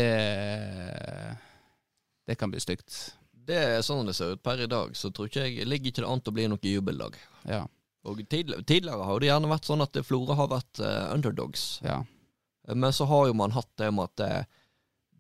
[2.26, 3.13] Det kan bli stygt.
[3.43, 6.02] Det er sånn det ser ut per i dag, så tror ikke jeg ligger ikke
[6.02, 7.17] det an til å bli noe jubeldag.
[7.43, 7.65] Ja.
[8.08, 11.80] Og tidligere, tidligere har det gjerne vært sånn at Florø har vært uh, underdogs.
[11.84, 12.02] ja.
[12.63, 14.32] Men så har jo man hatt det med at det,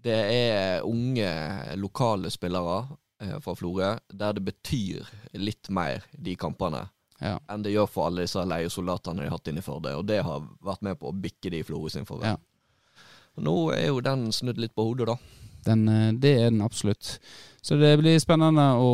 [0.07, 1.27] det er unge,
[1.75, 6.85] lokale spillere uh, fra Florø, der det betyr litt mer, de kampene,
[7.23, 7.37] ja.
[7.49, 9.95] enn det gjør for alle disse leiesoldatene de har hatt inne i Førde.
[9.99, 12.33] Og det har vært med på å bikke de i Florø sin favør.
[12.33, 12.99] Ja.
[13.43, 15.17] Nå er jo den snudd litt på hodet, da.
[15.63, 17.17] Den, eh, det er den absolutt.
[17.63, 18.89] Så det blir spennende å,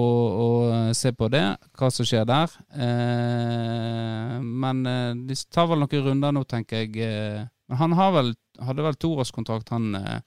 [0.46, 0.50] å
[0.94, 1.42] se på det,
[1.80, 2.54] hva som skjer der.
[2.78, 6.94] Eh, men eh, de tar vel noen runder nå, tenker jeg.
[7.02, 8.32] Eh, Men han har vel,
[8.66, 10.22] hadde vel toårskontrakt, han eh,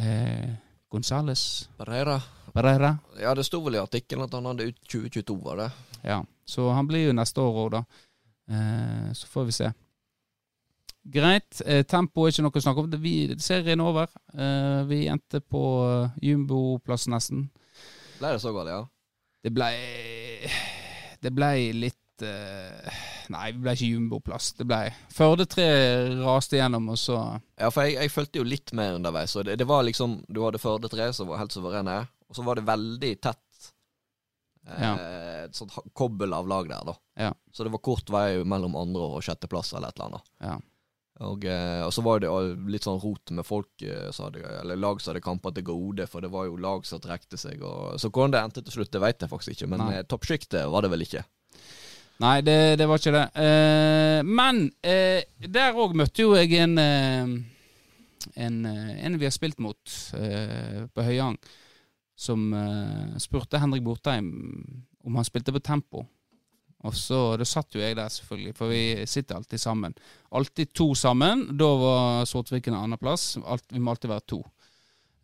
[0.00, 0.52] eh,
[0.92, 2.20] Gonzales Pereira.
[2.54, 2.92] Pereira.
[3.20, 5.70] Ja, det sto vel i artikkelen at han hadde ut 2022, var det?
[6.04, 7.84] Ja, så han blir jo neste år òg, da.
[8.50, 9.72] Eh, så får vi se.
[11.04, 11.62] Greit.
[11.66, 12.90] Eh, tempo er ikke noe å snakke om.
[12.92, 14.12] Det, vi, serien er over.
[14.32, 17.48] Eh, vi endte på uh, jumboplass nesten.
[18.18, 18.80] Ble det så galt, ja?
[19.44, 19.74] Det blei
[21.20, 24.52] Det blei litt Nei, vi blei ikke jumboplass.
[24.56, 25.66] Det blei Førde tre
[26.22, 27.18] raste gjennom, og så
[27.58, 29.34] Ja, for jeg, jeg følte jo litt mer underveis.
[29.36, 31.98] Og det, det var liksom Du hadde Førde 3 som var helt suverene,
[32.30, 33.43] og så var det veldig tett.
[34.66, 36.94] Eh, Et sånt kobbel av lag der, da.
[37.20, 37.32] Ja.
[37.52, 40.30] Så det var kort vei mellom andre og sjetteplass eller et eller annet.
[40.40, 40.54] Ja.
[41.24, 42.30] Og, eh, og så var det
[42.72, 46.24] litt sånn rot med folk, eh, hadde, eller lag som hadde kamper til gode, for
[46.24, 47.62] det var jo lag som trekte seg.
[47.62, 50.82] Og, så hvordan det endte til slutt, det vet jeg faktisk ikke, men toppsjiktet var
[50.82, 51.22] det vel ikke.
[52.22, 53.24] Nei, det, det var ikke det.
[53.42, 56.78] Eh, men eh, der òg møtte jo jeg en
[58.34, 61.36] en, en vi har spilt mot eh, på Høyang,
[62.16, 64.28] som uh, spurte Henrik Bortheim
[65.04, 66.04] om han spilte på tempo.
[66.84, 69.94] Og så, Da satt jo jeg der, selvfølgelig, for vi sitter alltid sammen.
[70.36, 71.46] Alltid to sammen.
[71.56, 73.38] Da var Sortviken andreplass.
[73.40, 74.40] Alt, vi må alltid være to.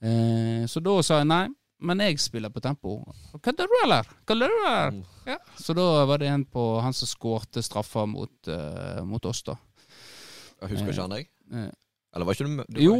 [0.01, 1.45] Uh, så da sa jeg nei,
[1.85, 2.97] men jeg spiller på tempo.
[3.45, 4.09] Kødder du, eller?
[4.29, 4.97] Kødder du, eller?
[4.97, 5.05] Mm.
[5.29, 5.37] Ja.
[5.61, 9.57] Så da var det en på han som skårte straffa mot, uh, mot oss, da.
[10.61, 11.31] Jeg husker ikke han deg?
[12.15, 12.95] Eller var ikke du, du jo,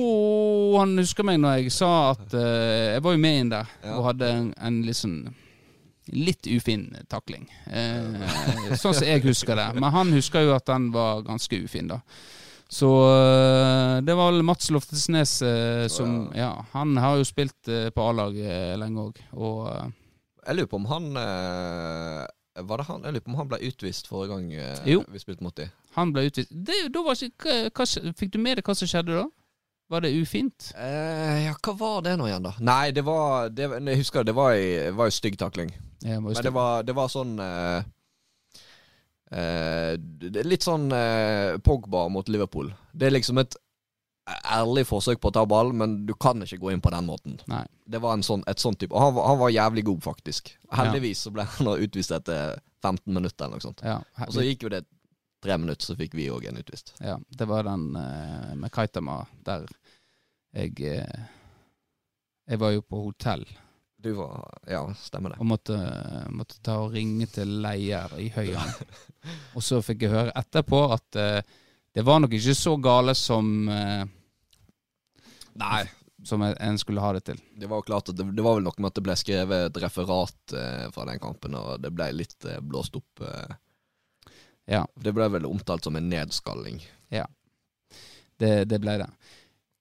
[0.79, 3.97] han husker meg når jeg sa at uh, Jeg var jo med inn der Ja.
[3.99, 5.17] og hadde en, en litt sånn
[6.11, 7.45] Litt ufin takling.
[7.71, 8.23] Uh,
[8.81, 9.67] sånn som jeg husker det.
[9.79, 12.01] Men han husker jo at den var ganske ufin, da.
[12.71, 15.33] Så eh, det var vel Mats Loftesnes
[15.91, 19.67] som Ja, han har jo spilt på A-laget lenge òg, og
[20.47, 23.03] Jeg lurer på om han Var det han?
[23.09, 25.03] Jeg lurer på om han ble utvist forrige gang Jo.
[25.11, 25.71] vi spilte mot dem.
[25.97, 26.51] Han ble utvist.
[26.55, 29.27] Det, da var ikke, hva, fikk du med deg hva som skjedde da?
[29.91, 30.69] Var det ufint?
[30.79, 32.53] Eh, ja, hva var det nå igjen, da?
[32.63, 34.55] Nei, det var det, Jeg husker det var
[34.95, 35.73] var jo stygg takling.
[36.07, 37.83] Ja, Men det var, det var sånn eh,
[39.35, 39.97] eh,
[40.47, 42.71] Litt sånn eh, Pogba mot Liverpool.
[42.93, 43.57] Det er liksom et
[44.47, 47.41] ærlig forsøk på å ta ball, men du kan ikke gå inn på den måten.
[47.51, 47.65] Nei.
[47.91, 50.53] Det var en sånn, et sånt type Og han, var- han var jævlig god, faktisk.
[50.71, 53.83] Heldigvis så ble han utvist etter 15 minutter eller noe sånt.
[53.83, 53.99] Ja,
[54.29, 54.85] Og så gikk jo det
[55.43, 56.95] tre minutter, så fikk vi òg en utvist.
[57.01, 59.67] ja, det var den eh, med Kaitama der
[60.53, 61.27] jeg eh,
[62.51, 63.45] Jeg var jo på hotell
[64.03, 65.39] Du var Ja, stemmer det.
[65.39, 65.77] og måtte,
[66.35, 68.73] måtte ta og ringe til leier i Høyang.
[69.55, 71.43] og så fikk jeg høre etterpå at eh,
[71.95, 74.05] det var nok ikke så gale som eh,
[75.61, 75.85] Nei.
[76.25, 77.39] som en skulle ha det til.
[77.57, 79.67] Det var jo klart at det, det var vel noe med at det ble skrevet
[79.71, 83.23] et referat eh, fra den kampen, og det ble litt eh, blåst opp.
[83.25, 83.55] Eh.
[84.71, 84.85] Ja.
[84.95, 86.81] Det ble vel omtalt som en nedskalling.
[88.41, 89.11] Det, det ble det.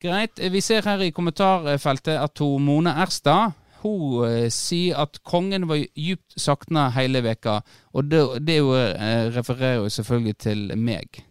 [0.04, 0.40] Greit.
[0.52, 5.80] Vi ser her i kommentarfeltet at hun, Mone Erstad hun eh, sier at kongen var
[5.80, 7.62] djupt sakna hele veka,
[7.96, 11.22] og det, det jo, eh, refererer jo selvfølgelig til meg.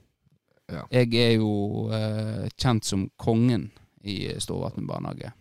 [0.69, 0.87] Ja.
[0.93, 3.69] Jeg er jo eh, kjent som kongen
[4.01, 5.35] i Storvatn barnehage.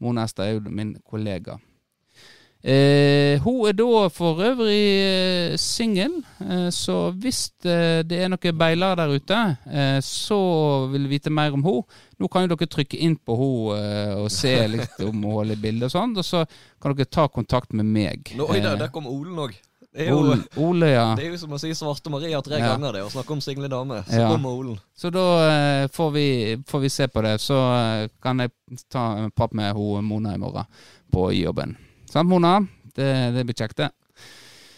[0.00, 1.56] Mone Erstad er jo min kollega.
[2.62, 6.12] Eh, hun er da for øvrig eh, singel,
[6.46, 10.38] eh, så hvis eh, det er noen beiler der ute eh, så
[10.92, 11.82] vil vite mer om henne,
[12.22, 15.58] nå kan jo dere trykke inn på henne eh, og se litt om hun holder
[15.58, 16.44] bilde og sånn, og så
[16.78, 18.30] kan dere ta kontakt med meg.
[18.38, 19.58] Nå, oi, der, der kom Olen òg.
[19.92, 21.08] Det, er jo- Ole, Ole, ja.
[21.18, 22.70] det er jo som å si Svarte Maria tre Ja.
[22.76, 24.04] ganger, det, og snakke om single dame.
[24.06, 24.30] Så Ja.
[24.30, 24.78] kommer Olen.
[24.96, 26.26] Så da eh, får, vi,
[26.64, 27.34] får vi se på det.
[27.42, 28.54] Så eh, kan jeg
[28.88, 30.64] ta en prat med hun Mona i morgen
[31.12, 31.74] på jobben.
[32.12, 32.66] Sant, Mona?
[32.94, 33.86] Det, det blir kjekt, det.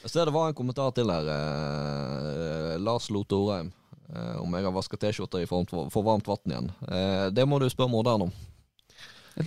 [0.05, 1.27] Jeg ser det var en kommentar til her.
[1.35, 3.73] Eh, Lars Lote Orheim.
[4.07, 6.70] Eh, om jeg har vaska T-skjorter i for, for varmt vann igjen.
[6.87, 8.33] Eh, det må du spørre moderen om.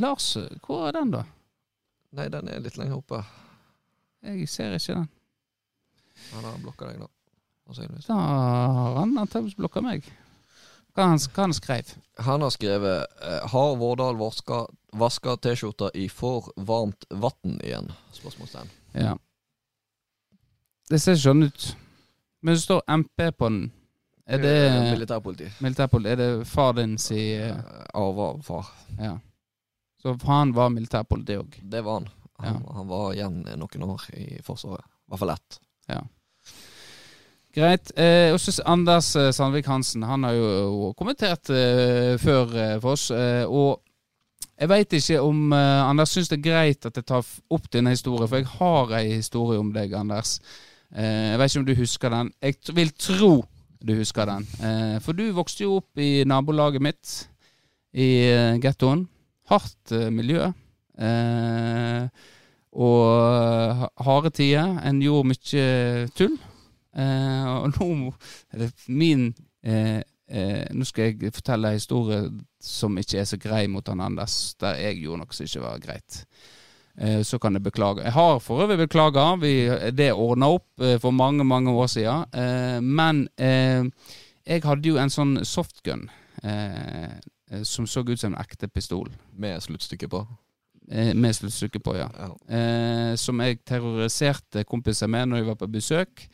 [0.04, 0.34] Lars,
[0.66, 1.24] hvor er den, da?
[2.20, 3.22] Nei, den er litt lenger oppe.
[4.28, 5.08] Jeg ser ikke den.
[6.34, 7.12] Han har blokka deg, da.
[8.04, 10.12] Da har han antakeligvis blokka meg.
[10.98, 11.92] Hva han, hva han skrev?
[12.26, 18.70] Han har skrevet eh, 'Har Vårdal vaska, T-skjorta i for varmt vann igjen?' Spørsmålstegn.
[18.98, 19.18] Ja.
[20.90, 21.76] Det ser sånn ut.
[22.42, 23.72] Men det står MP på den.
[24.28, 25.52] Er det Eh, Militærpoliti.
[25.62, 26.10] militærpoliti?
[26.12, 27.56] Er det far din si Eh,
[27.94, 28.66] Arva far.
[29.00, 29.20] Ja.
[30.02, 31.60] Så han var militærpoliti òg.
[31.70, 32.10] Det var han.
[32.40, 34.86] Han, han var igjen noen år i Forsvaret.
[34.86, 35.60] I hvert fall ett.
[37.58, 37.90] Greit.
[37.98, 40.04] Eh, og så Anders eh, Sandvik Hansen.
[40.06, 43.08] Han har jo kommentert eh, før eh, for oss.
[43.12, 43.82] Eh, og
[44.58, 47.94] jeg veit ikke om eh, Anders syns det er greit at jeg tar opp denne
[47.96, 50.36] historien, for jeg har ei historie om deg, Anders.
[50.94, 52.32] Eh, jeg veit ikke om du husker den.
[52.46, 53.32] Jeg vil tro
[53.88, 54.46] du husker den.
[54.66, 57.16] Eh, for du vokste jo opp i nabolaget mitt
[57.98, 59.06] i eh, gettoen.
[59.50, 60.52] Hardt eh, miljø.
[60.98, 62.06] Eh,
[62.78, 63.02] og
[63.82, 64.78] ha- harde tider.
[64.86, 65.66] En gjorde mye
[66.18, 66.38] tull.
[66.98, 68.14] Eh, og nå
[68.54, 69.28] er det min
[69.62, 72.22] eh, eh, Nå skal jeg fortelle en historie
[72.64, 75.84] som ikke er så grei mot han Anders, der jeg gjorde noe som ikke var
[75.84, 76.24] greit.
[76.98, 78.02] Så kan jeg beklage.
[78.02, 79.28] Jeg har for øvrig beklaga.
[79.94, 82.82] Det ordna opp for mange, mange år siden.
[82.82, 86.08] Men jeg hadde jo en sånn softgun
[87.62, 89.12] som så ut som en ekte pistol.
[89.38, 90.24] Med sluttstykke på.
[91.14, 92.32] Med sluttstykke på, ja Ja.
[93.16, 96.26] som jeg terroriserte kompiser med når jeg var på besøk.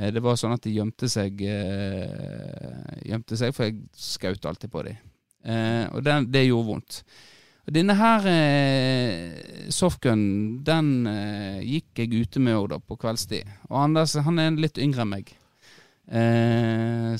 [0.00, 4.72] Eh, det var sånn at de gjemte seg, eh, gjemte seg for jeg skjøt alltid
[4.72, 5.02] på dem.
[5.44, 7.02] Eh, og den, det gjorde vondt.
[7.68, 8.24] Og denne her
[9.70, 10.22] softgun,
[10.64, 10.88] den
[11.62, 13.46] gikk jeg ute med da på kveldstid.
[13.68, 15.30] Og Anders han er litt yngre enn meg.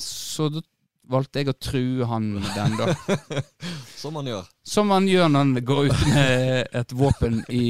[0.01, 0.63] Så da
[1.11, 3.41] valgte jeg å true han med den, da.
[4.01, 4.47] Som man gjør.
[4.65, 7.65] Som man gjør når man går ut med et våpen i,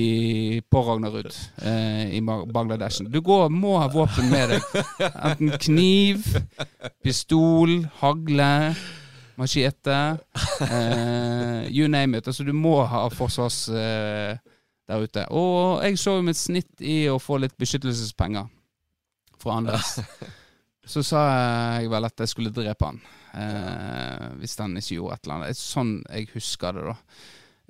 [0.72, 3.02] på Ragnarud eh, i Ba- Bangladesh.
[3.12, 4.80] Du går, må ha våpen med deg.
[5.12, 6.24] Enten kniv,
[7.04, 8.50] pistol, hagle,
[9.42, 10.00] machete.
[10.70, 12.28] Eh, you name it.
[12.32, 14.36] Altså, du må ha forsvars eh,
[14.92, 15.26] der ute.
[15.36, 18.48] Og jeg så jo mitt snitt i å få litt beskyttelsespenger
[19.42, 19.98] fra Anders.
[20.92, 21.20] Så sa
[21.78, 22.96] jeg vel at jeg skulle drepe han.
[23.34, 25.58] Eh, hvis han ikke gjorde et eller annet.
[25.60, 26.96] Sånn jeg husker det, da.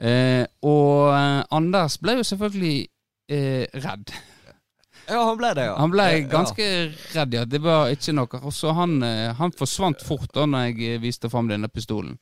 [0.01, 2.77] Eh, og eh, Anders ble jo selvfølgelig
[3.29, 4.13] eh, redd.
[5.11, 5.75] Ja, han ble det, ja.
[5.81, 6.23] Han ble Ja.
[6.31, 6.65] ganske
[7.13, 7.43] redd, ja.
[7.45, 8.41] Det var ikke noe.
[8.41, 12.17] Og så han, eh, han forsvant fort da når jeg eh, viste fram denne pistolen.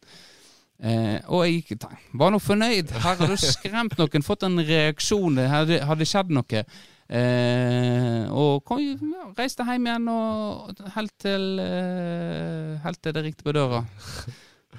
[0.80, 1.84] Eh, og jeg gikk
[2.16, 2.92] Var nå fornøyd.
[3.04, 5.36] Her har du skremt noen, fått en reaksjon.
[5.36, 6.64] Det hadde, hadde skjedd noe.
[7.10, 13.48] Eh, og kom, ja, reiste hjem igjen og helt til, eh, helt til det ringte
[13.48, 13.84] på døra.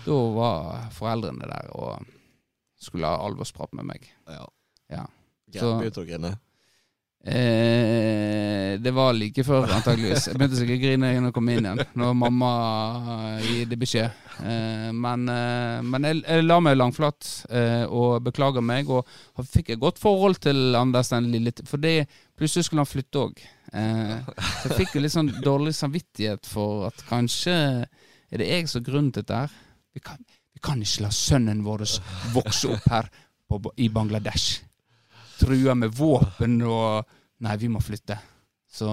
[0.00, 2.06] Da var foreldrene der og
[2.80, 4.06] skulle ha alvorsprat med meg.
[4.30, 4.46] Ja.
[4.88, 5.02] Ja.
[5.52, 5.74] Så?
[7.22, 10.30] Eh, det var like før, antakeligvis.
[10.30, 12.52] Jeg begynte sikkert å grine når jeg kom inn igjen, når mamma
[13.44, 14.22] gir beskjed.
[14.40, 19.04] Eh, men, eh, men jeg, jeg, la meg langflat eh, og beklager meg, og
[19.44, 22.08] fikk et godt forhold til Anders den lille For det,
[22.40, 23.44] plutselig skulle han flytte òg.
[23.76, 28.70] Eh, så jeg fikk jo litt sånn dårlig samvittighet for at kanskje er det jeg
[28.70, 29.60] som er grunnen til dette her.
[29.92, 31.84] Vi kan, vi kan ikke la sønnen vår
[32.32, 33.12] vokse opp her
[33.50, 34.69] på, i Bangladesh
[35.40, 38.18] trua med våpen og Nei, vi må flytte.
[38.68, 38.86] Så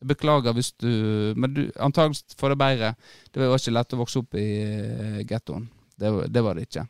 [0.00, 2.94] jeg beklager hvis du Men du, antakeligvis for det bedre.
[3.34, 5.68] Det var ikke lett å vokse opp i uh, gettoen.
[6.00, 6.86] Det, det, var det ikke.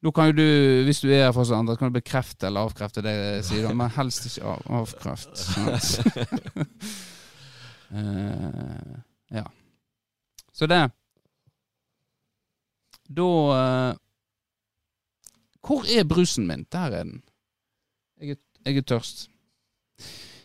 [0.00, 0.46] Nå kan jo du,
[0.86, 3.92] hvis du er her for andre, kan du bekrefte eller avkrefte det jeg sier, men
[3.92, 5.42] helst ikke av, avkreft.
[7.92, 8.96] uh,
[9.40, 9.44] ja.
[10.56, 10.80] Så det
[13.10, 13.98] Da uh,
[15.60, 16.64] Hvor er brusen min?
[16.72, 17.20] Der er den.
[18.64, 19.30] Jeg er, tørst.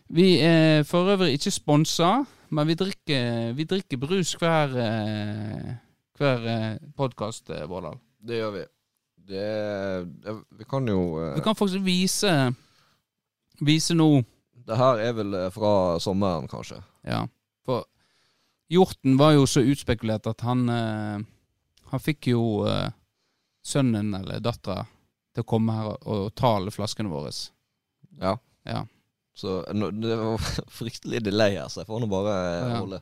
[0.07, 5.73] Vi er for øvrig ikke sponsa, men vi drikker, vi drikker brus hver, eh,
[6.17, 7.97] hver eh, podkast, eh, Vårdal.
[8.23, 8.63] Det gjør vi.
[9.25, 12.53] Det, vi kan jo Vi kan faktisk vise
[13.59, 14.21] Vise nå
[14.53, 16.77] Det her er vel fra sommeren, kanskje?
[17.01, 17.23] Ja.
[17.65, 17.87] For
[18.69, 22.69] hjorten var jo så utspekulert at han Han fikk jo
[23.65, 24.85] sønnen eller dattera
[25.33, 27.33] til å komme her og ta alle flaskene våre.
[28.21, 28.35] Ja.
[28.65, 28.85] ja.
[29.35, 30.47] Så det var
[30.79, 32.79] fryktelig delay her, så jeg får nå bare ja.
[32.79, 33.01] holde.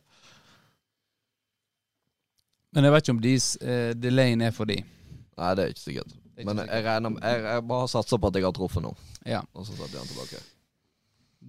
[2.74, 4.80] Men jeg vet ikke om de, uh, delayen er for de.
[4.82, 6.14] Nei, det er ikke sikkert.
[6.34, 8.94] Er ikke Men jeg, regner, jeg, jeg bare satser på at jeg har truffet nå.
[9.30, 9.44] Ja.
[9.54, 10.42] Og så setter jeg den tilbake.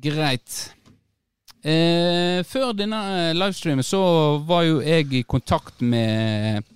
[0.04, 0.58] Greit.
[1.64, 3.00] Eh, før denne
[3.30, 4.02] eh, livestreamen så
[4.44, 6.66] var jo jeg i kontakt med,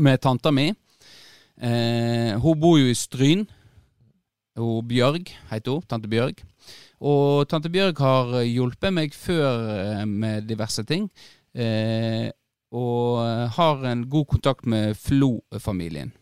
[0.00, 0.70] med tanta mi.
[1.60, 3.44] Eh, hun bor jo i Stryn.
[4.56, 5.84] Hun Bjørg heter hun.
[5.88, 6.42] Tante Bjørg.
[7.00, 11.10] Og tante Bjørg har hjulpet meg før eh, med diverse ting.
[11.54, 12.30] Eh,
[12.76, 13.20] og
[13.56, 16.12] har en god kontakt med Flo-familien.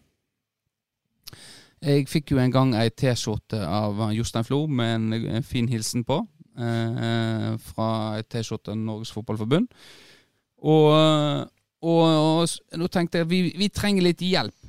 [1.85, 6.23] Jeg fikk jo en gang ei T-skjorte av Jostein Flo med en fin hilsen på.
[6.55, 9.69] Eh, fra ei T-skjorte Norges Fotballforbund.
[10.65, 10.91] Og,
[11.85, 14.64] og, og, nå tenkte jeg vi, vi trenger litt hjelp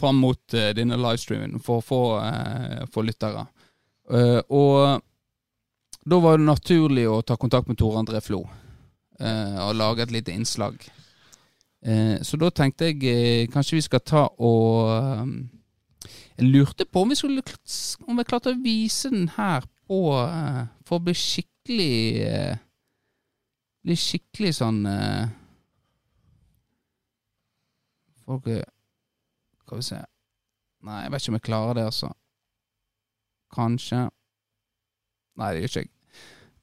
[0.00, 3.46] fram mot uh, denne livestreamen for å få, uh, lyttere.
[4.10, 5.02] Uh, og
[6.06, 8.44] da var det naturlig å ta kontakt med Tore André Flo
[9.16, 10.74] og lage et lite innslag.
[12.20, 14.90] så da tenkte jeg kanskje vi skal ta og
[16.36, 17.42] Jeg lurte på om vi skulle
[18.06, 20.02] Om jeg klarte å vise den her på
[20.84, 21.96] For å bli skikkelig
[23.88, 24.84] Bli skikkelig sånn
[28.26, 28.52] Folk
[29.66, 29.98] skal vi se
[30.86, 32.08] Nei, jeg vet ikke om jeg klarer det, altså.
[33.56, 34.04] Kanskje.
[35.40, 35.92] Nei, det gjør ikke jeg.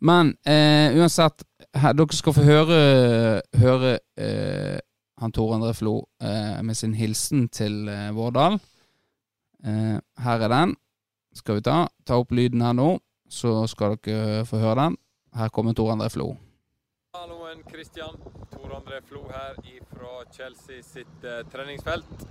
[0.04, 1.44] Men eh, uansett,
[1.76, 2.78] her, dere skal få høre,
[3.60, 4.78] høre eh,
[5.20, 8.60] han Tore André Flo eh, med sin hilsen til eh, Vårdal.
[9.66, 10.76] Eh, her er den.
[11.36, 11.78] Skal vi ta.
[12.06, 12.94] Ta opp lyden her nå,
[13.28, 14.98] så skal dere få høre den.
[15.36, 16.34] Her kommer Tore André Flo.
[17.18, 18.16] Halloen, Christian.
[18.54, 19.58] Tore André Flo her
[19.90, 22.28] fra Chelsea sitt eh, treningsfelt.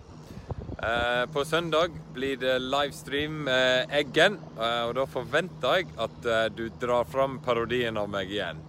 [0.82, 6.46] Eh, på søndag blir det livestream med Eggen, eh, og da forventer jeg at eh,
[6.50, 8.68] du drar fram parodien av meg igjen.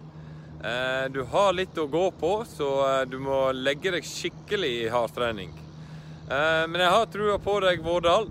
[1.12, 2.68] Du har litt å gå på, så
[3.12, 5.50] du må legge deg skikkelig i hardtrening.
[6.30, 8.30] Men jeg har trua på deg, Vårdal.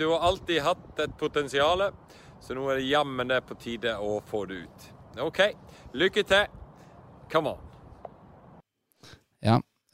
[0.00, 1.84] Du har alltid hatt et potensial,
[2.40, 4.88] så nå er det jammen det på tide å få det ut.
[5.28, 5.44] OK,
[6.00, 6.58] lykke til.
[7.28, 7.63] Come on.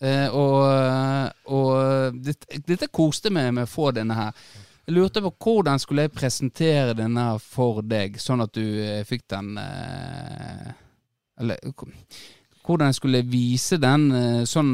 [0.01, 4.45] Uh, og, og dette, dette koste meg med å få denne her.
[4.87, 9.29] Jeg lurte på hvordan skulle jeg presentere denne for deg, sånn at du eh, fikk
[9.31, 10.71] den eh,
[11.39, 11.61] Eller
[12.65, 14.09] hvordan jeg skulle vise den.
[14.51, 14.73] sånn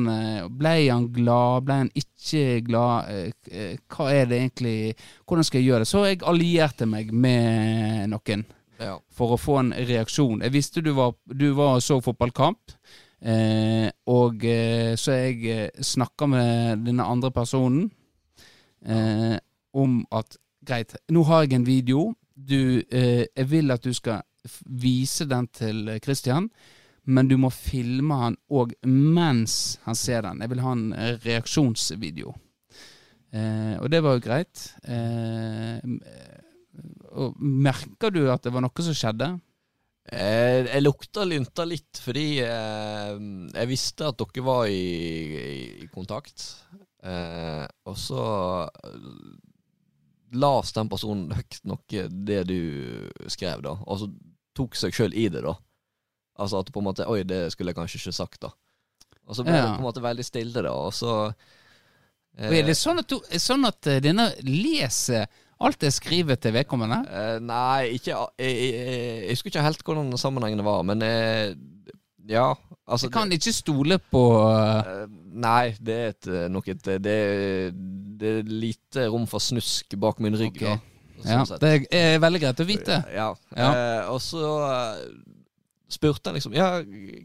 [0.56, 1.66] Ble han glad?
[1.66, 3.34] Ble han ikke glad?
[3.92, 4.78] hva er det egentlig
[5.26, 5.90] Hvordan skal jeg gjøre det?
[5.90, 8.46] Så jeg allierte meg med noen
[8.80, 8.96] ja.
[9.12, 10.42] for å få en reaksjon.
[10.44, 12.76] Jeg visste du var, du var så fotballkamp.
[13.22, 17.87] Eh, og eh, så jeg eh, snakka med denne andre personen
[18.85, 19.38] eh,
[19.73, 20.37] om at
[20.67, 22.02] greit, nå har jeg en video.
[22.37, 24.23] Du, eh, jeg vil at du skal
[24.69, 26.50] vise den til Christian,
[27.06, 30.42] men du må filme han òg mens han ser den.
[30.42, 30.92] Jeg vil ha en
[31.25, 32.35] reaksjonsvideo.
[33.33, 34.69] Eh, og det var jo greit.
[37.40, 39.33] merker du at det var noe som skjedde?
[40.07, 43.15] Eh, jeg lukta lynta litt fordi eh,
[43.57, 44.77] jeg visste at dere var i,
[45.35, 46.44] i, i kontakt.
[47.02, 48.21] Eh, og så
[50.37, 52.57] las den personen høyt noe det du
[53.31, 53.77] skrev, da.
[53.87, 54.09] Og så
[54.57, 55.54] tok seg sjøl i det, da.
[56.40, 58.50] Altså at på en måte Oi, det skulle jeg kanskje ikke sagt, da.
[59.27, 59.63] Og så ble Ja.
[59.67, 60.73] det på en måte veldig stille, da.
[60.75, 61.13] Og så
[62.37, 65.27] eh, Og er det sånn at, du, sånn at denne leser
[65.61, 66.98] alt er skrevet til vedkommende?
[67.09, 71.54] Uh, nei, ikke jeg, jeg, jeg, jeg husker ikke helt hvordan sammenhengen var, men uh,
[72.29, 72.48] ja.
[72.87, 77.15] Altså, Jeg kan ikke stole på Eh, Nei, det er et, nok et det,
[78.21, 80.57] det er lite rom for snusk bak min rygg.
[80.57, 80.79] Okay.
[81.21, 82.98] Da, sånn Ja, det er veldig greit å vite.
[83.13, 83.27] Ja.
[83.57, 83.71] Ja.
[84.15, 84.42] Og så
[85.92, 86.69] spurte jeg liksom Ja,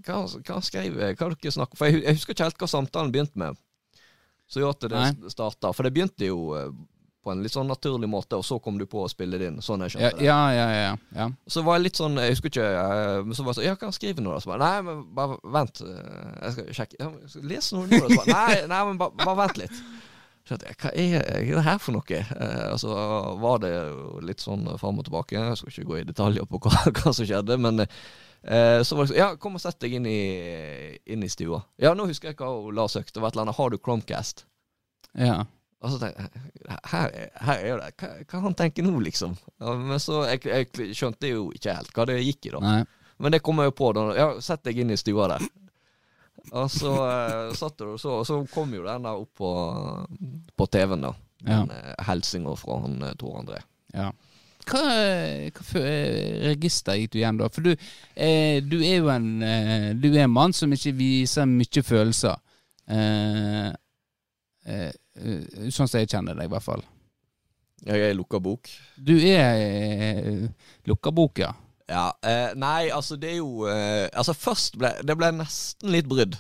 [0.06, 1.18] hva, hva skrev jeg?
[1.18, 3.58] Hva dere snakker For jeg, hu- jeg husker ikke helt hva samtalen begynte med.
[4.52, 5.72] Så gjorde at det starta.
[5.74, 6.42] For det begynte jo
[7.24, 9.60] på en litt sånn naturlig måte, og så kom du på å spille det inn.
[9.62, 10.26] Sånn jeg Ja, skjønte det.
[10.26, 10.68] ja, ja.
[10.74, 11.28] ja, ja.
[11.48, 13.76] Så var jeg litt sånn Jeg husker ikke eh, Men så var jeg sånn Ja,
[13.82, 14.32] hva skriver du nå?
[14.34, 14.40] da?
[14.42, 15.82] Så bare Nei, men bare vent.
[15.86, 16.98] eh, Jeg skal sjekke.
[17.04, 18.00] Ja, jeg skal lese noe nå.
[18.02, 18.08] da.
[18.10, 19.84] Så bare, nei, nei, men bare, bare vent litt.
[20.50, 22.18] Skjønte jeg, hva er, er det her for noe?
[22.18, 22.96] Eh, og så
[23.46, 23.72] var det
[24.26, 25.38] litt sånn fram og tilbake.
[25.38, 29.06] Jeg skal ikke gå i detaljer på hva, hva som skjedde, men eh, så var
[29.06, 30.18] det sånn Ja, kom og sett deg inn i,
[31.14, 31.62] inn i stua.
[31.78, 33.20] Ja, nå husker jeg hva Lars søkte.
[33.20, 34.48] Det var et eller annet Har du Chromecast?
[35.14, 35.44] ja.
[35.82, 37.16] Og så tenkte jeg her,
[37.48, 37.92] her er det.
[37.98, 39.34] Hva, hva han tenker nå, liksom?
[39.62, 42.62] Ja, men så jeg, jeg skjønte jo ikke helt hva det gikk i, da.
[42.66, 42.82] Nei.
[43.22, 44.06] Men det kom jeg jo på da.
[44.18, 45.46] Ja, sett deg inn i stua der.
[46.58, 49.52] Og så uh, satt du og så, og så kom jo den der opp på,
[50.58, 51.14] på TV-en, da.
[51.46, 51.64] Ja.
[51.66, 53.62] Uh, fra han eh, Tor André.
[53.94, 54.12] Ja.
[54.70, 54.82] Hva,
[55.58, 55.82] hva
[56.52, 57.50] register gikk du igjen da?
[57.52, 57.72] For du,
[58.14, 62.38] eh, du er jo en eh, Du er en mann som ikke viser mye følelser.
[62.92, 63.72] Eh,
[64.62, 66.84] sånn som jeg kjenner deg, i hvert fall.
[67.82, 68.70] Jeg er lukka bok.
[68.98, 70.44] Du er eh,
[70.90, 71.54] lukka bok, ja.
[71.92, 76.08] Ja, eh, nei, altså det er jo eh, Altså først ble det ble nesten litt
[76.08, 76.38] brudd.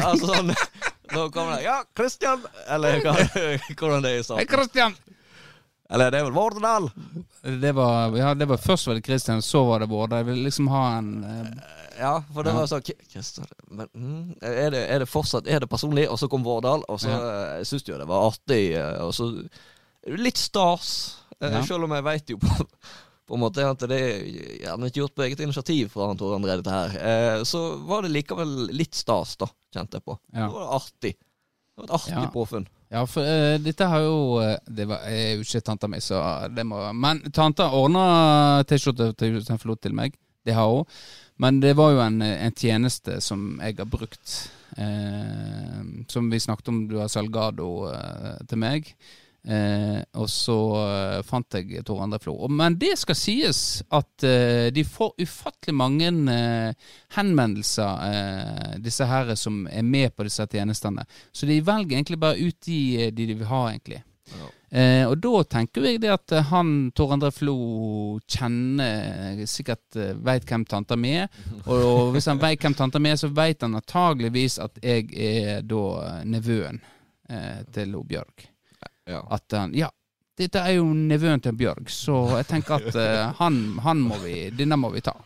[0.00, 0.54] Altså sånn
[1.14, 2.42] Nå kommer det Ja, Christian!
[2.72, 3.14] Eller hva,
[3.78, 4.48] hvordan det er i Hei, Kristian!
[4.50, 4.96] Christian!
[5.92, 6.88] Eller det er vel Vårdal?
[7.62, 10.24] Det var, ja, det var Først var det Christian, så var det Vårdal.
[10.24, 14.70] Jeg vil liksom ha en eh, Ja, for det var sånn Christian, men mm, er,
[14.74, 16.04] det, er det fortsatt Er det personlig?
[16.12, 17.64] Og så kom Vårdal, og så ja.
[17.64, 18.74] syns jo det var artig.
[18.76, 19.30] eh, Og så
[20.06, 20.88] Litt stas,
[21.40, 21.62] eh, Ja.
[21.66, 22.52] selv om jeg veit jo på,
[23.26, 24.20] på en måte at det er
[24.62, 26.92] gjerne ikke gjort på eget initiativ fra han Tor André, dette her.
[27.00, 30.14] Eh, så var det likevel litt stas, da, kjente jeg på.
[30.30, 30.46] Ja.
[30.46, 31.14] Det var artig.
[31.16, 32.30] Det var et artig Ja.
[32.30, 32.68] påfunn.
[32.86, 36.20] Ja, for uh, dette har jo eh, Det var, er jo ikke tanta mi, så
[36.54, 40.14] det må Men tanta ordna T-skjorte til meg.
[40.46, 40.86] Det har hun.
[41.42, 44.36] Men det var jo en, en tjeneste som jeg har brukt.
[44.76, 48.88] Eh, som vi snakket om, du har Salgado eh, til meg.
[49.46, 52.34] Eh, og så eh, fant jeg Tor André Flo.
[52.50, 53.60] Men det skal sies
[53.94, 60.48] at eh, de får ufattelig mange eh, henvendelser, disse her som er med på disse
[60.50, 61.06] tjenestene.
[61.30, 64.02] Så de velger egentlig bare ut de de vil ha, egentlig.
[64.34, 64.50] Ja.
[64.76, 67.54] Eh, og da tenker jeg det at eh, han Tor André Flo
[68.28, 71.30] kjenner eh, Sikkert uh, veit hvem tanta mi er.
[71.72, 75.62] Og, hvis han veit hvem tanta mi er, så veit han antageligvis at jeg er
[75.64, 76.82] da eh, nevøen
[77.30, 78.44] eh, til Bjørg.
[79.08, 79.22] Ja.
[79.32, 79.88] At han Ja,
[80.36, 84.50] dette er jo nevøen til Bjørg, så jeg tenker at eh, han, han må vi
[84.52, 85.16] Denne må vi ta.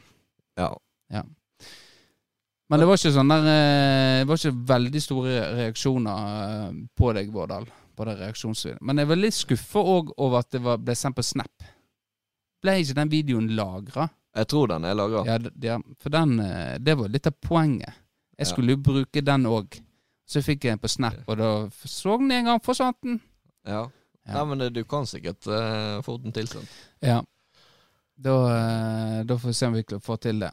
[0.61, 0.70] ja.
[1.11, 1.26] ja.
[2.70, 7.12] Men det var ikke sånn der eh, Det var ikke veldig store reaksjoner eh, på
[7.16, 7.66] deg, Vårdal.
[8.01, 8.80] På det reaksjonsvideoen.
[8.88, 11.66] Men jeg var litt skuffa òg over at det var, ble sendt på Snap.
[12.64, 14.07] Ble ikke den videoen lagra?
[14.40, 15.24] Jeg tror den er lagra.
[15.28, 15.36] Ja,
[15.66, 17.98] ja, for den eh, Det var litt av poenget.
[18.40, 19.76] Jeg skulle jo bruke den òg.
[20.24, 23.18] Så fikk jeg den på Snap, og da så den en gang, forsvant den.
[23.68, 23.82] Ja.
[24.24, 24.32] Ja.
[24.38, 26.70] Nei, men du kan sikkert uh, få den tilsendt.
[27.05, 27.18] Ja.
[28.16, 30.53] Da, uh, da får vi se om vi får til det.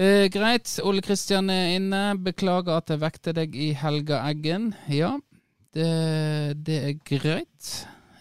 [0.00, 0.70] Eh, greit.
[0.86, 2.14] Ole Kristian er inne.
[2.24, 4.70] Beklager at jeg vekte deg i Helga Eggen.
[4.88, 5.16] Ja,
[5.76, 5.90] det,
[6.66, 7.70] det er greit.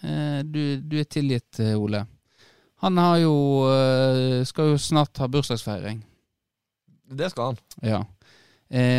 [0.02, 2.06] Eh, du, du er tilgitt, eh, Ole.
[2.84, 3.34] Han har jo
[3.74, 6.00] eh, skal jo snart ha bursdagsfeiring.
[7.20, 7.62] Det skal han.
[7.82, 8.06] Ja.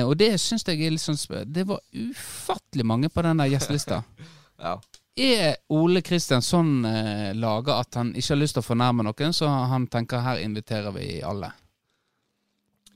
[0.03, 4.03] Og det syns jeg er litt sånn Det var ufattelig mange på den der gjestelista.
[4.61, 4.75] Ja.
[5.17, 9.33] Er Ole Kristian sånn eh, laga at han ikke har lyst til å fornærme noen,
[9.33, 11.49] så han tenker her inviterer vi alle?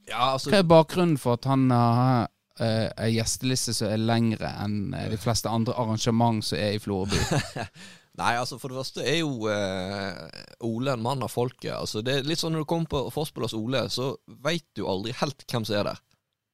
[0.04, 2.28] ja, altså Hva er bakgrunnen for at han har
[2.60, 6.80] eh, ei gjesteliste som er lengre enn eh, de fleste andre arrangement som er i
[6.82, 7.66] Florø by?
[8.20, 10.18] Nei, altså for det første er jo eh,
[10.62, 11.72] Ole en mann av folket.
[11.74, 14.12] Altså det er litt sånn Når du kommer på Forspillers Ole, så
[14.44, 15.98] veit du aldri helt hvem som er der.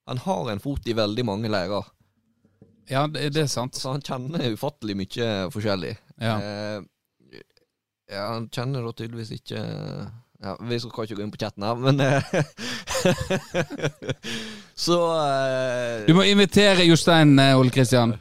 [0.08, 1.84] Han har en fot i veldig mange leirer,
[2.88, 3.76] Ja, det, det er sant.
[3.76, 5.92] så han kjenner ufattelig mye forskjellig.
[6.18, 6.38] Ja.
[6.40, 6.80] Eh,
[8.10, 9.60] ja, han kjenner da tydeligvis ikke
[10.40, 12.24] Ja, Vi skal ikke gå inn på chatten her, men eh,
[14.80, 18.14] Så uh, Du må invitere Jostein, eh, Ole Kristian.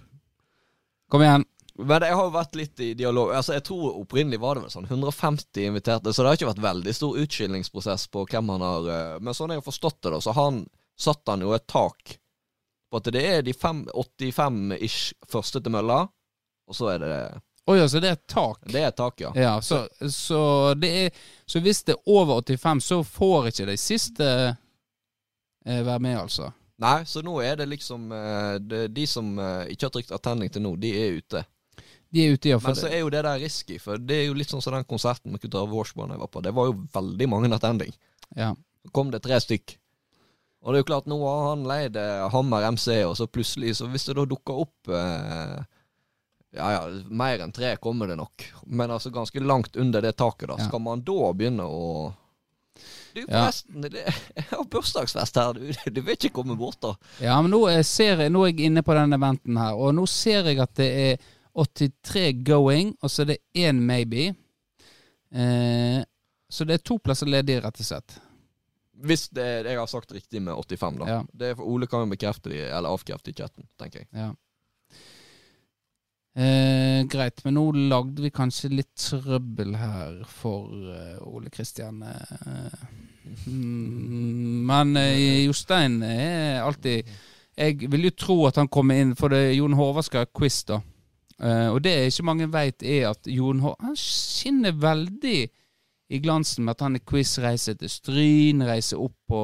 [1.07, 1.45] Kom igjen.
[1.79, 3.31] Men jeg har jo vært litt i dialog.
[3.31, 6.65] Altså Jeg tror opprinnelig var det vel sånn 150 inviterte, så det har ikke vært
[6.65, 10.19] veldig stor utskillingsprosess på hvem han har eh, Men sånn jeg har forstått det, da,
[10.25, 10.65] så han
[10.99, 12.17] satt han jo et tak
[12.89, 16.01] på at det er de 85-ish første til mølla,
[16.67, 17.17] og så er det
[17.69, 18.63] Oi, altså det er et tak.
[18.65, 19.29] Det er et tak, ja.
[19.37, 20.39] Ja, så, så,
[20.73, 24.29] det er, så hvis det er over 85, så får ikke de siste
[25.85, 26.49] være med, altså.
[26.79, 30.51] Nei, så nå er det liksom eh, det, De som eh, ikke har trykt attending
[30.53, 31.43] til nå, de er ute.
[32.09, 34.37] De er ute få Men så er jo det der risky, for det er jo
[34.37, 36.41] litt sånn som den konserten med Kutar Washburn jeg var på.
[36.45, 37.91] Det var jo veldig mange attending.
[38.35, 38.53] Ja.
[38.81, 39.75] Så kom det tre stykk.
[40.63, 43.77] Og det er jo klart, nå har han leid eh, Hammer MC, og så plutselig,
[43.79, 45.59] så hvis det da dukker opp eh,
[46.57, 46.81] Ja ja,
[47.13, 50.57] mer enn tre kommer det nok, men altså ganske langt under det taket, da.
[50.57, 50.65] Ja.
[50.67, 51.83] Skal man da begynne å
[53.15, 53.27] Du, Ja.
[53.45, 54.03] forresten, det,
[54.37, 56.93] jeg har bursdagsfest her, du, du vil ikke komme bort, da?
[57.23, 59.95] Ja, men nå er, ser jeg, nå er jeg inne på denne eventen her, og
[59.97, 61.27] nå ser jeg at det er
[61.59, 64.29] 83 going, og så er det én maybe.
[65.33, 65.99] Eh,
[66.49, 68.19] så det er to plasser ledige, rett og slett.
[68.99, 71.05] Hvis det, jeg har sagt riktig med 85, da.
[71.07, 71.19] Ja.
[71.41, 74.09] Det for Ole kan jo bekrefte det, eller avkrefte i chatten, tenker jeg.
[74.13, 74.29] Ja.
[76.39, 82.03] Eh, greit, men nå lagde vi kanskje litt trøbbel her for eh, Ole Kristian.
[82.05, 82.83] eh.
[83.45, 87.03] Mm, men eh, Jostein er alltid
[87.59, 90.29] Jeg vil jo tro at han kommer inn, for det, er Jon Håvard skal ha
[90.31, 90.79] quiz, da.
[91.39, 95.49] Eh, og det ikke mange veit, er at Jon Håvard Han skinner veldig
[96.09, 99.41] i glansen med at han er quiz, reiser til Stryn, reiser opp på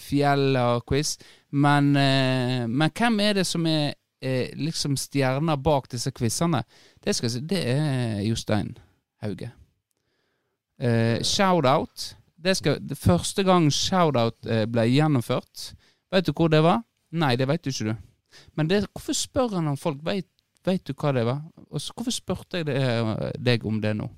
[0.00, 1.16] fjellet og quiz.
[1.52, 6.62] Men, eh, men hvem er det som er eh, liksom stjerna bak disse quizene?
[7.04, 8.76] Det, skal det er Jostein
[9.22, 9.50] Hauge.
[10.80, 12.14] Eh, Shout-out.
[12.38, 15.70] Det, skal- det første gang shout-out eh, ble gjennomført,
[16.12, 16.82] vet du hvor det var?
[17.16, 18.40] Nei, det vet du ikke, du.
[18.58, 20.26] Men det, hvorfor spør han om folk vet,
[20.66, 21.40] vet du hva det var?
[21.70, 22.76] Og så, hvorfor spurte jeg det,
[23.40, 24.10] deg om det nå?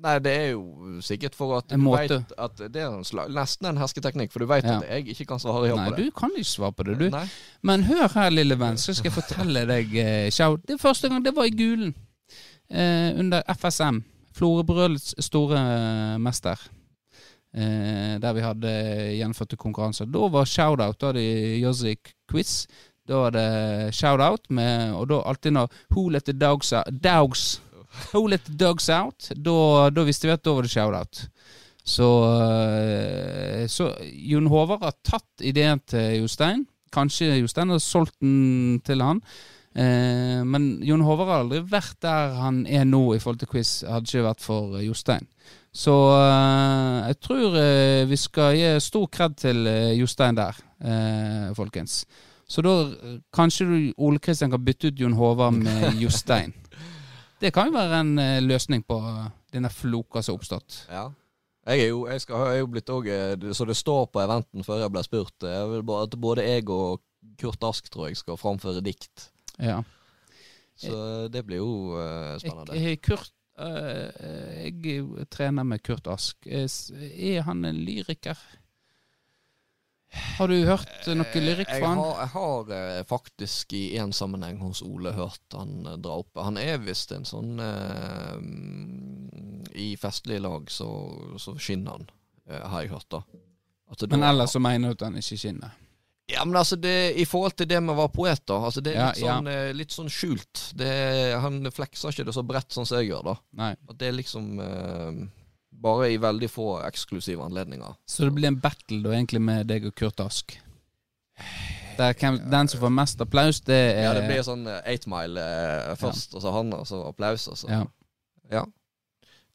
[0.00, 2.16] Nei, det er jo sikkert for at En du måte.
[2.22, 4.78] vet at det er en slag, nesten en hersketeknikk, for du vet Ja.
[4.80, 5.98] at jeg ikke kan svare ja på det.
[5.98, 7.10] Nei, du kan ikke svare på det, du.
[7.12, 7.26] Nei.
[7.62, 10.64] Men hør her, lille venn, så skal jeg fortelle deg eh, shout.
[10.66, 11.92] Det første gang det var i Gulen.
[12.70, 14.00] Eh, under FSM.
[14.32, 16.56] Florebrølets store eh, mester.
[17.50, 18.72] Eh, der vi hadde
[19.18, 20.06] gjenførte konkurranser.
[20.06, 21.00] Da var shout-out.
[21.00, 21.96] Da hadde de Jozzy
[22.30, 22.66] Quiz.
[23.08, 24.46] Da var det shout-out,
[24.94, 27.60] og da alltid når Who let the dogs out Dogs
[28.12, 29.32] Who let the dogs out?
[29.34, 31.24] Da, da visste vi at da var det shout-out.
[31.84, 36.66] Så, eh, så Jon Håvard har tatt ideen til Jostein.
[36.94, 39.22] Kanskje Jostein har solgt den til han.
[39.74, 43.80] Eh, men Jon Håvard har aldri vært der han er nå i forhold til quiz,
[43.86, 45.26] hadde ikke vært for Jostein.
[45.70, 50.58] Så eh, jeg tror eh, vi skal gi stor kred til eh, Jostein der,
[51.54, 52.04] folkens.
[52.50, 52.72] Så da
[53.36, 56.54] kanskje du, Ole Kristian kan bytte ut Jon Håvard med Jostein.
[57.40, 58.14] Det kan jo være en
[58.44, 58.98] løsning på
[59.52, 60.80] denne floka som har oppstått.
[60.90, 61.04] Ja.
[61.70, 64.64] Jeg er jo, jeg skal, jeg er jo blitt eh, Så det står på eventen
[64.66, 65.36] før jeg ble spurt.
[65.44, 67.02] Jeg at både jeg og
[67.38, 69.28] Kurt Ask tror jeg skal framføre dikt.
[69.60, 69.82] Ja.
[70.80, 72.00] Så det blir jo
[72.40, 72.96] spennende.
[73.04, 73.30] Kurt,
[73.60, 76.46] jeg er trener med Kurt Ask.
[76.46, 76.66] Er
[77.10, 78.38] Er han en lyriker?
[80.10, 81.98] Har du hørt noe lyrikk fra han?
[82.00, 86.40] har, jeg har eh, faktisk i én sammenheng hos Ole hørt han eh, dra opp.
[86.42, 88.34] Han er visst en sånn eh,
[89.78, 90.88] I festlige lag så,
[91.38, 92.08] så skinner han,
[92.48, 93.22] eh, har jeg hørt, da.
[94.00, 95.78] Det Men ellers så mener du at han ikke skinner?
[96.30, 98.60] Ja, men altså, det, i forhold til det med å være poet, da.
[98.68, 99.72] Altså, det er Ja, litt sånn, ja.
[99.76, 100.62] litt sånn skjult.
[100.78, 100.90] Det,
[101.42, 103.36] han flekser ikke det så bredt sånn som jeg gjør, da.
[103.60, 103.70] Nei.
[103.90, 105.20] At det er liksom eh,
[105.80, 107.94] bare i veldig få eksklusive anledninger.
[108.06, 110.56] Så det blir en battle da egentlig med deg og Kurt Ask?
[111.98, 115.06] Der hvem, den som får mest applaus, det er Ja, det blir sånn eh, eight
[115.10, 117.82] mile eh, først, og så han, og så applaus, og så Ja.
[118.50, 118.64] Ja.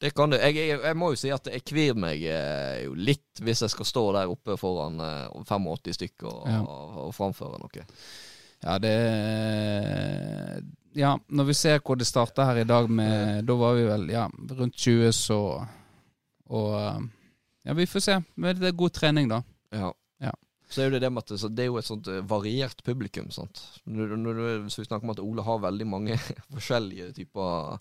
[0.06, 0.38] Det kan du.
[0.38, 3.74] Jeg, jeg, jeg må jo si at jeg kvir meg eh, jo litt hvis jeg
[3.74, 6.60] skal stå der oppe foran eh, 85 stykker og, Ja.
[6.62, 7.86] og, framføre noe.
[8.62, 8.94] Ja, det
[10.96, 14.06] Ja, når vi ser hvor det starta her i dag med Da var vi vel
[14.14, 15.40] ja, rundt 20, så
[16.54, 17.10] Og
[17.66, 18.22] Ja, vi får se.
[18.36, 19.42] Men det er god trening, da.
[19.74, 19.90] Ja.
[20.22, 20.32] Ja.
[20.70, 22.84] Så er det det med at det, så det er jo et sånt eh, variert
[22.86, 23.32] publikum.
[23.34, 23.64] Sant?
[23.90, 26.18] Når, når, hvis vi snakker om at Ole har veldig mange
[26.54, 27.80] forskjellige typer er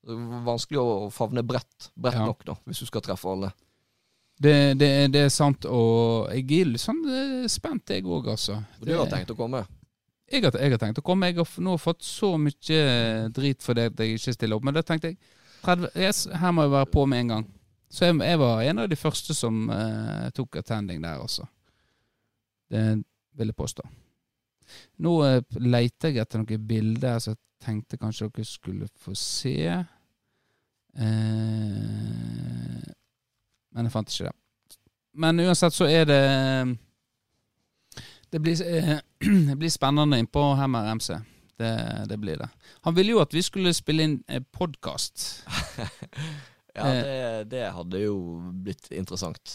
[0.00, 2.26] Vanskelig å favne bredt, bredt Ja.
[2.26, 3.50] nok, da, hvis du skal treffe alle.
[4.40, 8.56] Det, det, det er sant, og jeg er litt sånn eh, spent, jeg òg, altså.
[8.80, 9.60] Og du har tenkt å komme?
[10.30, 11.28] Jeg har, jeg har tenkt å komme.
[11.28, 14.64] Jeg har nå fått så mye drit for det at jeg ikke stiller opp.
[14.64, 15.18] Men da tenkte jeg
[15.64, 17.46] 30, yes, her må jeg være på med en gang.
[17.90, 21.44] Så jeg, jeg var en av de første som uh, tok attending der altså.
[22.70, 22.84] Det
[23.36, 23.84] vil jeg påstå.
[25.02, 29.56] Nå uh, leter jeg etter noen bilder som tenkte kanskje dere skulle få se.
[30.96, 31.04] Eh,
[33.70, 34.36] men jeg fant ikke det.
[35.20, 36.20] Men uansett så er det
[38.30, 38.98] Det blir, eh,
[39.48, 41.14] det blir spennende innpå Hammer MC.
[41.60, 42.48] Det, det blir det.
[42.86, 45.44] Han ville jo at vi skulle spille inn eh, podkast.
[46.70, 47.02] Ja, Eh.
[47.02, 48.12] det, det hadde jo
[48.62, 49.50] blitt interessant.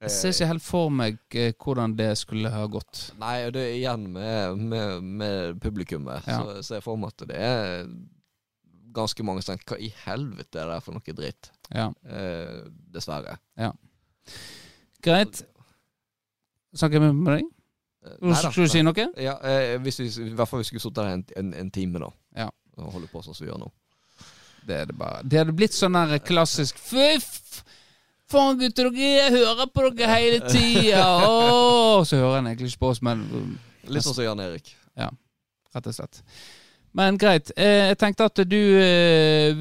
[0.00, 3.10] Jeg ser ikke helt for meg eh, hvordan det skulle ha gått.
[3.20, 6.24] Nei, og det er igjen med, med, med publikummet.
[6.26, 6.38] Ja.
[6.40, 7.90] Så ser jeg for meg at det er
[8.96, 11.50] ganske mange som tenker Hva i helvete er det for noe dritt?
[11.70, 12.62] Ja, Eh,
[12.96, 13.36] dessverre.
[15.04, 15.42] Greit.
[16.76, 17.44] Snakker jeg med deg?
[18.06, 19.06] Eh, Skulle du si noe?
[19.20, 21.70] Ja, eh, hvis vi, I hvert fall hvis vi skulle sittet her en, en, en
[21.74, 22.10] time, da.
[22.46, 22.48] Ja.
[22.80, 23.70] Og holde på sånn som vi gjør nå.
[24.66, 25.22] Det er det bare.
[25.24, 27.62] Det hadde blitt sånn der klassisk Fy f-
[28.30, 31.04] faen, gutter, dere jeg hører på dere hele tida!
[31.30, 32.04] Oh!
[32.06, 33.26] Så hører han egentlig ikke på oss, men
[33.90, 34.70] Litt sånn som Jan Erik.
[34.98, 35.08] Ja,
[35.74, 36.22] rett og slett.
[36.96, 37.52] Men greit.
[37.56, 39.54] Eh, jeg tenkte at du eh,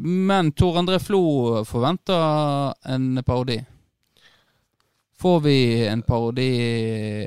[0.00, 1.20] Men Tor André Flo
[1.68, 3.58] forventer en parodi.
[5.18, 5.56] Får vi
[5.90, 6.46] en parodi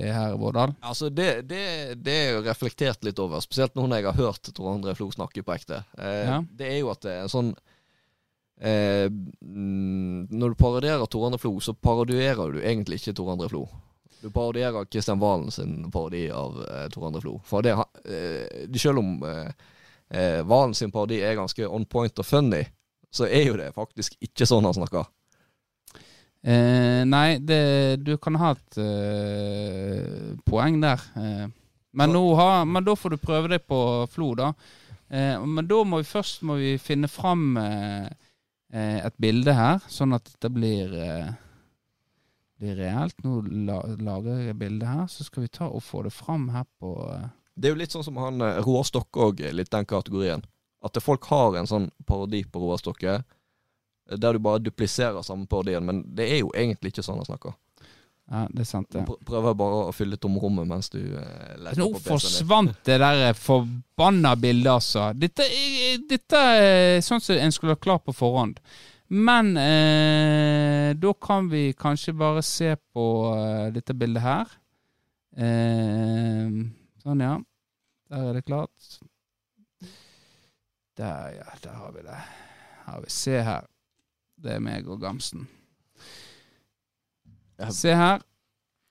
[0.07, 0.71] her, Vårdal?
[0.79, 1.63] Altså, det, det,
[1.99, 5.43] det er jo reflektert litt over, spesielt når jeg har hørt Tor André Flo snakke
[5.43, 5.81] på ekte.
[5.99, 6.37] Eh, Ja.
[6.47, 7.51] Det er jo at det er en sånn
[8.61, 13.49] eh, mm, Når du parodierer Tor André Flo, så parodierer du egentlig ikke Tor André
[13.49, 13.65] Flo.
[14.21, 17.39] Du parodierer Kristian Valen sin parodi av eh, Tor André Flo.
[17.45, 17.73] For det,
[18.05, 19.49] eh, selv om eh,
[20.09, 22.61] eh, Valen sin parodi er ganske on point og funny,
[23.11, 25.09] så er jo det faktisk ikke sånn han snakker.
[26.41, 31.03] Eh, nei, det, du kan ha et eh, poeng der.
[31.17, 31.47] Eh,
[31.91, 34.53] men, nå ha, men da får du prøve deg på Flo, da.
[35.09, 38.09] Eh, men da må vi først må vi finne fram eh,
[38.79, 41.33] et bilde her, sånn at det blir, eh,
[42.61, 43.17] blir reelt.
[43.25, 46.49] Nå la, lager jeg et bilde her, så skal vi ta og få det fram
[46.55, 49.71] her på eh, Det er jo litt sånn som han eh, Roar Stokke òg, litt
[49.73, 50.45] den kategorien.
[50.81, 55.49] At folk har en sånn parodi på Roar Stokke, eh, der du bare dupliserer samme
[55.51, 57.57] parodien, men det er jo egentlig ikke sånn han snakker.
[58.31, 59.01] Ja, det er sant, det.
[59.09, 62.77] pr- prøver bare å fylle tomrommet mens du eh, leter Nå på PC-en Nå forsvant
[62.87, 65.09] det der forbanna bildet, altså.
[65.19, 65.47] Dette,
[66.07, 68.61] dette er sånn som en skulle ha klart på forhånd.
[69.11, 73.05] Men eh, da kan vi kanskje bare se på
[73.35, 74.53] uh, dette bildet her.
[75.35, 76.47] Eh,
[77.03, 77.33] sånn, ja.
[78.11, 78.93] Der er det klart.
[80.95, 81.49] Der, ja.
[81.65, 82.21] Der har vi det.
[82.85, 83.67] Her har vi Se her.
[84.41, 85.49] Det er meg og Gamsen.
[87.61, 87.69] Ja.
[87.75, 88.21] Se her.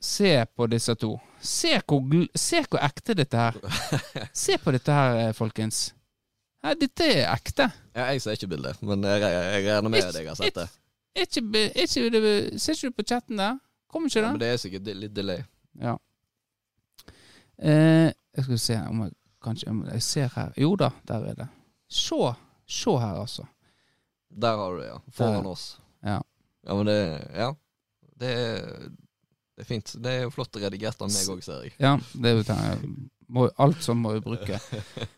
[0.01, 1.15] Se på disse to.
[1.45, 3.57] Se hvor, se hvor ekte dette her.
[4.45, 5.91] Se på dette her, eh, folkens.
[6.63, 7.67] Ja, dette er ekte.
[7.97, 10.67] Ja, jeg ser ikke bildet, men jeg, jeg, regner med at jeg har sett det.
[11.17, 13.57] Ikke, er ikke ser ikke du på chatten der?
[13.91, 14.33] Kommer ikke Ja, det?
[14.33, 15.43] men det er sikkert litt delay.
[15.81, 15.97] Ja.
[17.59, 20.53] Eh, jeg skal se om jeg kanskje om Jeg ser her.
[20.57, 21.49] Jo da, der er det.
[21.89, 22.21] Se.
[22.67, 23.45] Se her, altså.
[24.31, 24.99] Der har du det, ja.
[25.11, 25.51] Foran Der.
[25.51, 25.81] oss.
[26.05, 26.21] Ja.
[26.67, 27.01] Ja, men det
[27.35, 27.53] Ja.
[28.21, 28.35] Det
[29.61, 29.91] det er fint.
[30.01, 31.75] Det er jo flott redigert av meg òg, ser jeg.
[31.77, 32.55] Ja, det er jo det.
[33.29, 34.57] Må, alt som må vi bruke.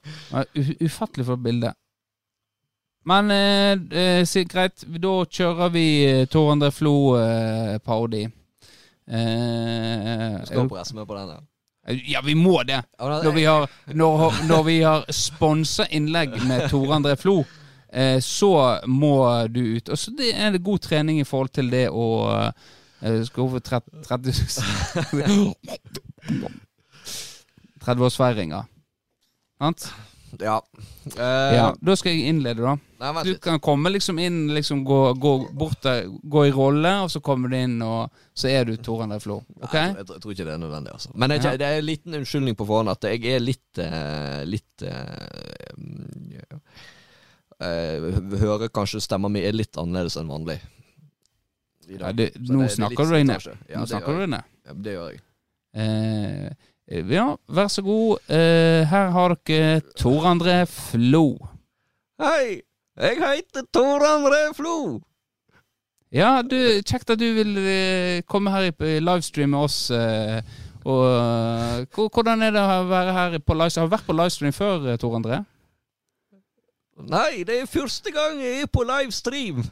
[0.89, 1.71] Ufattelig flott bilde.
[3.07, 8.25] Men eh, eh, greit, da kjører vi eh, Tor André Flo-parodi.
[9.07, 11.49] Eh, Skal presse med på den
[12.07, 12.83] ja, vi må det!
[12.99, 17.41] Når vi har, når, når vi har sponsa innlegg med Tor André Flo,
[17.91, 18.53] eh, så
[18.91, 19.89] må du ut.
[19.89, 22.07] Og så det er det god trening i forhold til det å
[23.03, 23.91] eh, Skal over 30
[27.85, 28.65] 30-årsfeiringa.
[29.59, 29.93] Sant?
[30.41, 30.63] Ja.
[31.19, 31.21] Uh,
[31.55, 31.75] Ja.
[31.81, 32.77] Da skal jeg innlede, da.
[33.03, 37.11] Nei, Du kan komme liksom inn, liksom gå, gå bort der, gå i rolle, og
[37.11, 39.41] så kommer du inn, og så er du Tor André Flo.
[39.61, 39.75] Ok?
[39.75, 41.11] Nei, jeg, tror- jeg tror ikke det er nødvendig, altså.
[41.15, 41.57] Men jeg, Ja.
[41.61, 44.89] det er en liten unnskyldning på forhånd at jeg er litt eh, Litt uh,
[47.61, 50.61] uh, Hører kanskje stemma mi er litt annerledes enn vanlig.
[51.93, 53.47] I Ja, det, nå det- det er snakker du deg ned.
[53.69, 54.51] Ja, Nå det snakker du deg ned.
[54.67, 55.21] Ja, det gjør jeg.
[55.75, 58.19] Eh, ja, vær så god.
[58.29, 61.25] Eh, her har dere Tor André Flo.
[62.21, 62.61] Hei!
[63.01, 65.01] Jeg heter Tor André Flo!
[66.13, 69.79] Ja, du, kjekt at du vil eh, komme her i livestream med oss.
[69.91, 70.43] eh,
[70.85, 73.87] og eh, Hvordan er det å være her på livestream?
[73.87, 75.39] Har du vært på livestream før, eh, Tor André?
[77.09, 79.63] Nei, det er første gang jeg er på livestream!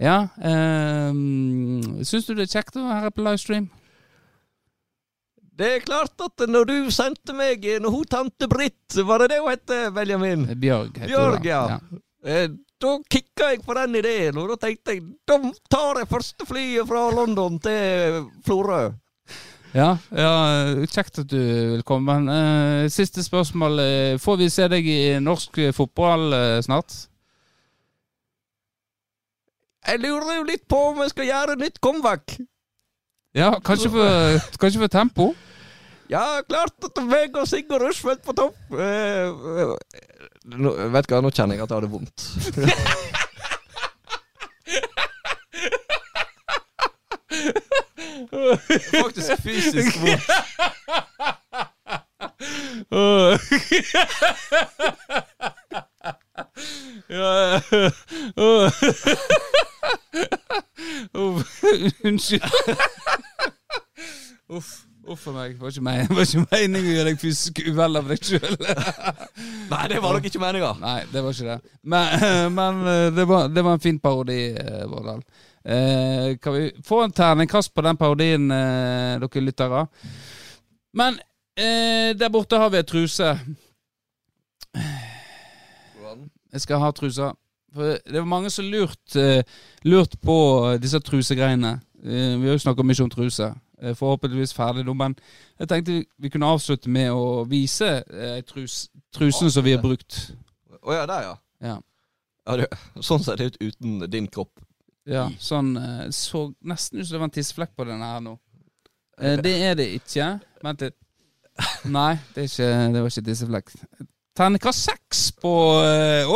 [0.00, 0.28] Ja.
[0.38, 3.70] Um, Syns du det er kjekt å være på livestream?
[5.52, 9.40] Det er klart at når du sendte meg Når hun tante Britt Var det det
[9.42, 10.46] hun het, Benjamin?
[10.48, 11.62] Eh, Bjørg heter Bjørg, ja.
[11.74, 12.00] ja.
[12.24, 12.46] Eh,
[12.82, 15.36] da kicka jeg på den ideen, og da tenkte jeg da
[15.70, 18.80] tar jeg første flyet fra London til Florø.
[19.72, 20.32] Ja, ja,
[20.90, 22.18] kjekt at du vil komme.
[22.18, 23.78] Men eh, siste spørsmål.
[23.78, 26.96] eh, får vi se deg i norsk fotball eh, snart?
[29.86, 32.36] Jeg lurer jo litt på om jeg skal gjøre nytt comeback.
[33.34, 35.32] Ja, kanskje for, kanskje for tempo?
[36.12, 38.56] Ja, klart at meg og Sigurd Rushfeldt på topp.
[38.76, 39.28] Eh,
[39.62, 39.70] eh,
[40.60, 42.18] nå, vet du hva, nå kjenner jeg at jeg har det vondt.
[49.02, 50.26] Faktisk fysisk vondt.
[57.08, 57.60] ja, ja,
[62.08, 62.42] Unnskyld.
[64.48, 64.72] Uff.
[65.08, 65.56] Uff a meg.
[65.56, 65.62] Det
[66.14, 68.52] var ikke meningen å gjøre deg fysisk uvel av deg sjøl.
[69.72, 70.68] Nei, det var nok ikke meninga.
[70.78, 71.72] Nei, det var ikke det.
[71.82, 75.24] Men, men eh, det, var, det var en fin parodi, eh, Vårdal.
[75.64, 79.84] Eh, kan vi få en terningkast på den parodien, eh, dere lyttere?
[80.94, 81.18] Men
[81.58, 83.32] eh, der borte har vi ei truse.
[86.52, 87.32] Jeg skal ha trusa.
[87.72, 90.36] For det var mange som lurte eh, lurt på
[90.82, 91.78] disse trusegreiene.
[92.04, 93.48] Eh, vi har jo snakka mye om truse.
[93.82, 95.16] Eh, forhåpentligvis ferdig nå, men
[95.58, 100.20] jeg tenkte vi kunne avslutte med å vise eh, trus, trusene som vi har brukt.
[100.82, 101.34] Å ja, der, ja.
[101.62, 101.78] Ja.
[102.46, 102.68] ja det,
[103.00, 104.62] sånn ser det ut uten din kropp.
[105.08, 108.36] Ja, sånn eh, Så nesten ut som det var en tisseflekk på denne her nå.
[109.18, 110.28] Eh, det er det ikke.
[110.62, 110.98] Vent litt.
[111.90, 113.74] Nei, det, ikke, det var ikke tisseflekk.
[114.38, 115.52] Terningkast seks på
[115.82, 116.30] eh,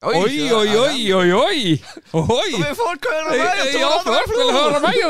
[0.00, 0.16] Oi!
[0.16, 1.32] Oi, oi, oi, oi!
[1.36, 1.72] Oi!
[2.16, 2.52] Oi!
[2.56, 3.58] Vil folk høre meg?
[3.76, 4.96] Ja, folk vil høre meg!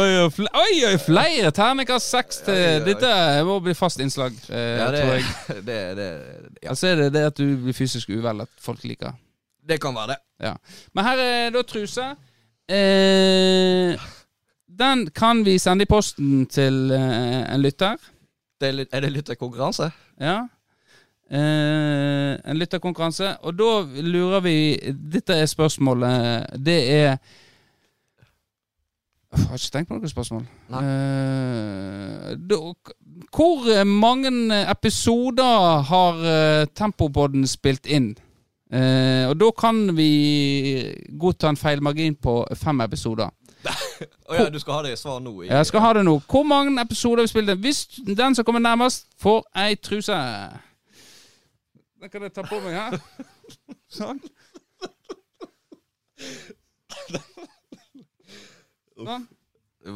[0.00, 3.10] Oi, oi, oi, flere terningkast seks til dette.
[3.10, 3.42] oi.
[3.44, 5.24] Må bli fast innslag, eh, Ja, det, tror jeg.
[5.68, 6.06] det, det,
[6.62, 6.70] ja.
[6.72, 9.12] Altså er det det at du blir fysisk uvel at folk liker.
[9.68, 10.16] det kan være det.
[10.46, 10.54] Ja.
[10.94, 12.06] Men her er da truse.
[12.70, 14.06] Eh,
[14.80, 18.00] den kan vi sende i posten til eh, en lytter.
[18.60, 19.90] det er, er det lytterkonkurranse?
[20.20, 20.38] Ja.
[21.30, 23.36] Eh, en lytterkonkurranse.
[23.46, 23.70] Og da
[24.02, 24.56] lurer vi
[25.12, 26.46] Dette er spørsmålet.
[26.58, 27.16] Det er
[29.30, 30.42] Jeg har ikke tenkt på noe spørsmål.
[30.74, 32.56] Eh, da,
[33.30, 34.30] hvor mange
[34.70, 38.16] episoder har uh, Tempopodden spilt inn?
[38.72, 40.10] Eh, og da kan vi
[41.18, 43.30] godta en feilmargin på fem episoder.
[44.30, 45.32] Å ja, du skal ha det svar nå?
[45.42, 46.16] I, Jeg skal ha det nå.
[46.30, 47.62] Hvor mange episoder har vi spilt inn?
[47.62, 50.18] Hvis den som kommer nærmest, får ei truse.
[52.00, 52.96] Den kan jeg ta på meg her.
[53.98, 54.20] Sånn.
[58.96, 59.28] Sånn.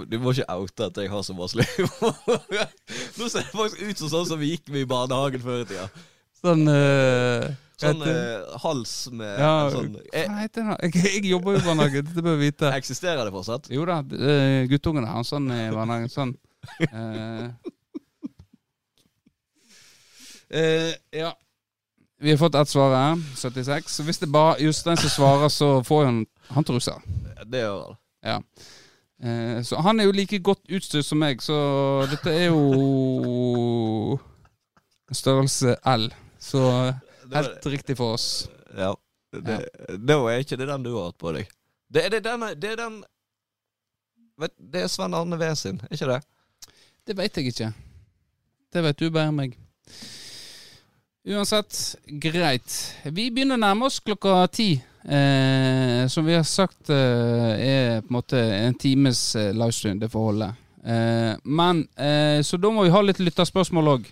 [0.08, 1.90] Du må ikke oute at jeg har så masse liv.
[3.18, 5.68] Nå ser det faktisk ut som sånn som vi gikk med i barnehagen før i
[5.68, 5.84] tida.
[6.40, 10.74] Sånn uh, Sånn eh, hals med Ja, sånn jeg, Hva heter det?
[10.92, 12.70] Jeg, jeg jobber jo i barnehage, dette bør vi vite.
[12.76, 13.68] Eksisterer det fortsatt?
[13.72, 16.12] Jo da, uh, guttungene har en sånn i barnehagen.
[16.12, 16.36] Sånn.
[16.92, 17.48] Uh,
[20.54, 21.32] Eh, ja.
[22.20, 23.22] Vi har fått ett svar her.
[23.36, 23.96] 76.
[23.96, 27.00] Så hvis det bare er Jostein som svarer, så får han, han trusa.
[27.46, 27.96] Det gjør han.
[28.24, 28.38] Ja.
[29.24, 31.56] Eh, så han er jo like godt utstyrt som meg, så
[32.10, 34.18] dette er jo
[35.14, 36.08] størrelse L.
[36.40, 36.62] Så
[37.34, 38.48] helt riktig for oss.
[38.76, 38.94] Ja.
[39.34, 39.58] Det,
[40.06, 41.48] Da er ikke det den du har hatt på deg.
[41.90, 43.00] Det, det, den, det er den
[44.38, 46.20] vet, Det er Sven Arne V sin, er ikke det?
[47.06, 47.72] Det veit jeg ikke.
[48.72, 49.58] Det vet du bare meg.
[51.24, 52.72] Uansett, greit.
[53.08, 54.74] Vi begynner å nærme oss klokka ti.
[55.04, 60.10] Eh, som vi har sagt eh, er på en måte en times eh, livestream, det
[60.12, 60.48] får holde.
[60.84, 64.10] Eh, men eh, Så da må vi ha litt lytterspørsmål òg.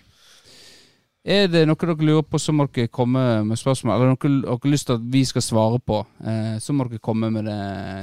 [1.23, 3.93] Er det noe dere lurer på, så må dere komme med spørsmål.
[3.93, 7.03] Eller noe dere har lyst til at vi skal svare på, eh, så må dere
[7.11, 7.59] komme med det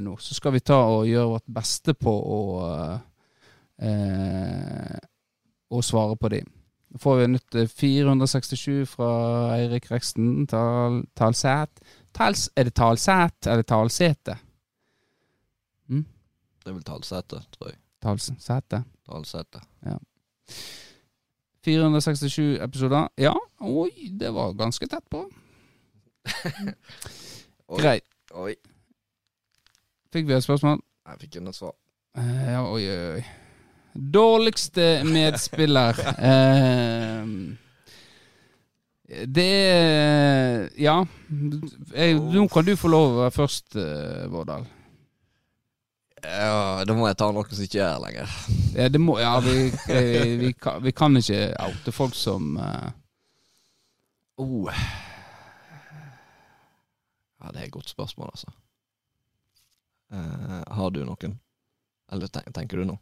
[0.07, 0.15] nå.
[0.23, 2.41] Så skal vi ta og gjøre vårt beste på å
[5.71, 6.43] å svare på de.
[6.99, 9.11] Får vi nytt eh, 467 fra
[9.55, 10.47] Eirik Reksten.
[10.51, 11.83] Tal, talsæt.
[12.15, 14.39] Tals, er det Talsæt eller Talsete?
[16.61, 17.79] Det er vel Talsete, tror jeg.
[18.03, 18.83] Talsæte.
[19.09, 19.61] Talsete.
[21.65, 23.09] 467 episoder.
[23.19, 25.25] Ja, oi, det var ganske tett på.
[27.71, 27.81] Oi.
[27.81, 28.05] Greit.
[28.35, 28.55] Oi.
[30.13, 30.81] Fikk vi et spørsmål?
[31.07, 31.75] Jeg fikk ikke noe svar.
[32.19, 33.25] Eh, ja, oi, oi, oi.
[33.95, 35.99] Dårligste medspiller
[36.31, 37.27] eh,
[39.27, 41.01] Det er Ja.
[41.95, 44.69] Jeg, nå kan du få lov å være først, eh, Vårdal.
[46.21, 48.33] Ja, da må jeg ta noen som ikke er her lenger.
[48.77, 52.91] Ja, det må, ja vi, vi, vi, kan, vi kan ikke oute folk som eh,
[54.41, 54.73] Oh.
[57.61, 58.51] et godt spørsmål, altså.
[60.13, 61.35] Eh, har du noen?
[62.13, 62.99] Eller ten tenker du noe?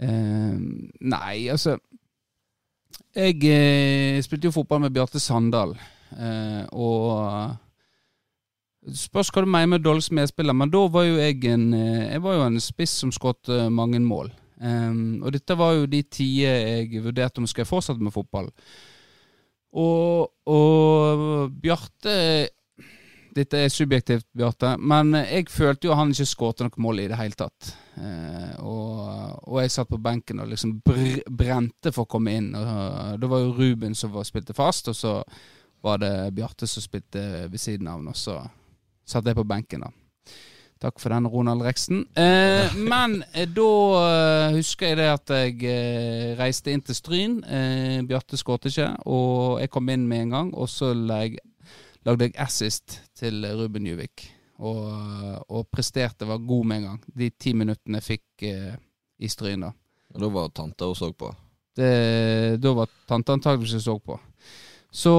[0.00, 0.54] Eh,
[1.00, 1.76] nei, altså
[3.14, 5.76] Jeg eh, spilte jo fotball med Bjarte Sandal,
[6.16, 7.58] eh, og
[8.82, 12.22] Spørs hva du mener med dårlig medspiller, men da var jo jeg en eh, Jeg
[12.24, 14.32] var jo en spiss som skåret eh, mange mål.
[14.62, 18.50] Um, og dette var jo de tider jeg vurderte om jeg skulle fortsette med fotball.
[19.72, 22.14] Og, og Bjarte
[23.32, 27.16] Dette er subjektivt, Bjarte, men jeg følte jo han ikke skåret noe mål i det
[27.16, 27.70] hele tatt.
[27.96, 28.98] Eh, og,
[29.46, 32.50] og, jeg satt på benken og liksom br brente for å komme inn.
[32.58, 35.14] Og, det var jo Ruben som var, spilte fast, og så
[35.82, 38.04] var det Bjarte som spilte ved siden av.
[38.04, 38.36] Og så
[39.08, 39.92] satt jeg på benken, da.
[40.82, 42.02] Takk for den, Ronald Reksten.
[42.18, 43.70] Eh, men eh, da
[44.02, 47.36] eh, husker jeg det at jeg eh, reiste inn til Stryn.
[47.46, 50.50] Eh, Bjarte skåret ikke, og jeg kom inn med en gang.
[50.58, 51.36] Og så lag,
[52.06, 54.26] lagde jeg assist til Ruben Juvik.
[54.62, 54.82] Og,
[55.48, 56.98] og, presterte, var god med en gang.
[57.18, 58.74] De ti minuttene jeg fikk eh,
[59.22, 59.72] i Stryn, da.
[60.12, 61.30] Og da var tante og så på?
[61.74, 61.88] Det,
[62.60, 64.18] da var tante antakeligvis så på.
[64.92, 65.14] Så,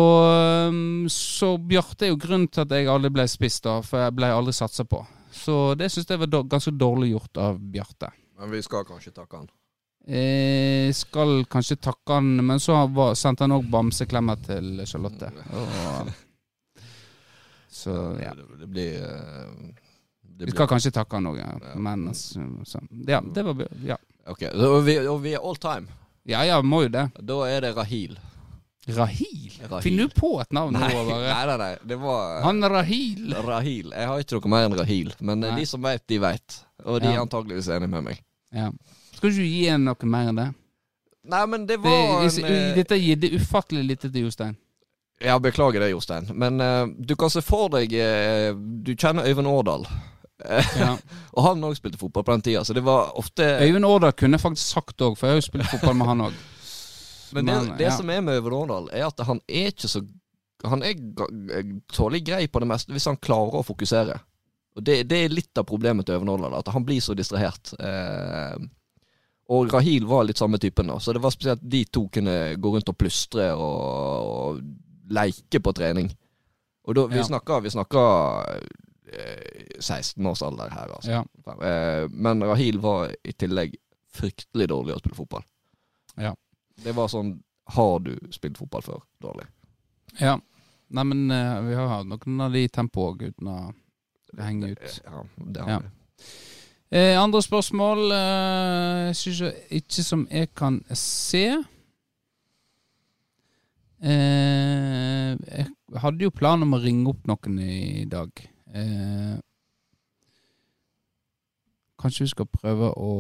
[1.10, 4.30] så Bjarte er jo grunnen til at jeg aldri ble spist, da, for jeg ble
[4.30, 5.02] aldri satsa på.
[5.34, 8.12] Så det syns jeg var ganske dårlig gjort av Bjarte.
[8.38, 9.50] Men vi skal kanskje takke han?
[10.04, 15.32] Eh, skal kanskje takke han, men så var, sendte han òg bamseklemmer til Charlotte.
[15.58, 16.14] Og,
[17.84, 18.34] så ja.
[18.38, 19.74] Det, det blir uh,
[20.22, 21.76] det Vi skal kanskje takke han òg, ja.
[21.76, 24.00] men altså, så, Ja, det var Ja.
[24.26, 26.00] Ok, og vi, og vi er all time?
[26.24, 27.10] Ja ja, må jo det.
[27.20, 28.16] Da er det Rahil.
[28.88, 29.52] Rahil?
[29.70, 29.84] Rahil.
[29.84, 31.04] Finner du på et navn nei, nå?
[31.08, 31.28] Bare?
[31.28, 31.76] Nei, nei, nei.
[31.88, 33.36] Det var Han Rahil.
[33.48, 33.92] Rahil.
[33.96, 35.14] Jeg har ikke noe mer enn Rahil.
[35.20, 35.62] Men eh, nei.
[35.62, 36.58] de som vet, de vet.
[36.84, 37.18] Og de ja.
[37.18, 38.20] er antakeligvis enige med meg.
[38.56, 38.72] Ja.
[39.16, 40.50] Skal du ikke gi en noe mer enn det?
[41.32, 44.58] Nei, men det var det, en, Dette gir det ufattelig lite til Jostein.
[45.22, 46.28] Ja, beklager det, Jostein.
[46.34, 49.86] Men uh, du kan se for deg uh, Du kjenner Øyvind Årdal.
[50.80, 50.96] Ja.
[51.36, 54.42] og han òg spilte fotball på den tida, så det var ofte Øyvind Årdal kunne
[54.42, 56.42] faktisk sagt òg, for jeg har jo spilt fotball med han òg.
[57.34, 57.96] Men det, det ja.
[57.96, 60.04] som er med Øyvind Årdal, er at han er ikke så
[60.64, 60.94] Han er
[61.92, 64.14] tålelig grei på det meste hvis han klarer å fokusere.
[64.78, 67.74] Og Det, det er litt av problemet til Øyvind Årdal, at han blir så distrahert.
[67.80, 68.64] Eh,
[69.54, 72.72] og Rahil var litt samme typen, da, så det var spesielt de to kunne gå
[72.74, 74.53] rundt og plystre og, og
[75.14, 76.12] leike på trening.
[76.84, 77.28] Og da, vi ja.
[77.28, 78.58] snakker, vi snakker
[79.14, 81.20] eh, 16 års alder her, altså.
[81.20, 81.24] Ja.
[81.54, 83.78] Eh, men Rahil var i tillegg
[84.14, 85.46] fryktelig dårlig å spille fotball.
[86.22, 86.36] Ja.
[86.84, 87.40] Det var sånn
[87.74, 89.04] Har du spilt fotball før?
[89.24, 89.46] Dårlig.
[90.20, 90.36] Ja.
[90.94, 93.60] Nei, men uh, vi har hatt noen av de tempo òg, uten å
[94.38, 94.98] henge ut.
[95.06, 95.94] Ja, det har vi.
[96.94, 99.22] Eh, andre spørsmål eh,
[99.80, 101.64] ikke som jeg kan se.
[104.04, 108.30] Eh, jeg hadde jo planen om å ringe opp noen i dag.
[108.76, 109.38] Eh,
[112.04, 113.12] kanskje vi skal prøve å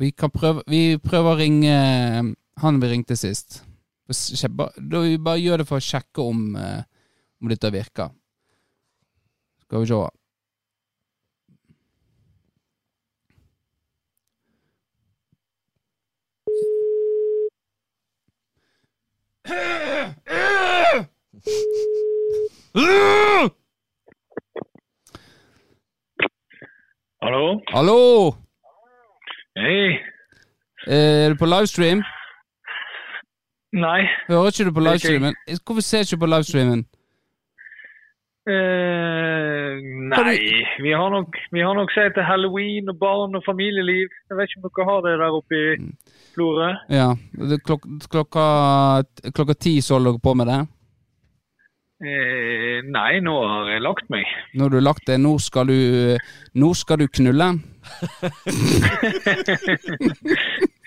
[0.00, 1.76] Vi kan prøve Vi prøver å ringe
[2.62, 3.62] han vi ringte sist.
[4.08, 6.82] Da vi bare gjør det for å sjekke om, eh,
[7.40, 8.10] om dette virker.
[9.62, 10.08] Skal vi se.
[27.22, 27.60] Hallo?
[27.74, 28.34] Hallo!
[29.58, 29.98] Hei.
[30.86, 32.02] Er du på livestream?
[33.72, 34.02] Nei.
[34.28, 35.34] Hører ikke du på livestreamen?
[35.66, 36.84] Hvorfor ser du ikke på livestreamen?
[38.42, 39.78] Uh,
[40.10, 40.38] nei,
[40.82, 44.08] vi har nok, vi har nok sett til halloween og barn og familieliv.
[44.30, 45.90] Jeg vet ikke om dere har det der oppe i mm.
[46.34, 46.70] Florø?
[46.90, 47.08] Ja.
[47.66, 48.46] Klok klokka,
[49.34, 50.60] klokka ti så dere på med det?
[52.02, 54.26] Uh, nei, nå har jeg lagt meg.
[54.56, 55.20] Nå har du lagt deg.
[55.22, 55.78] Nå skal du,
[56.58, 57.48] nå skal du knulle?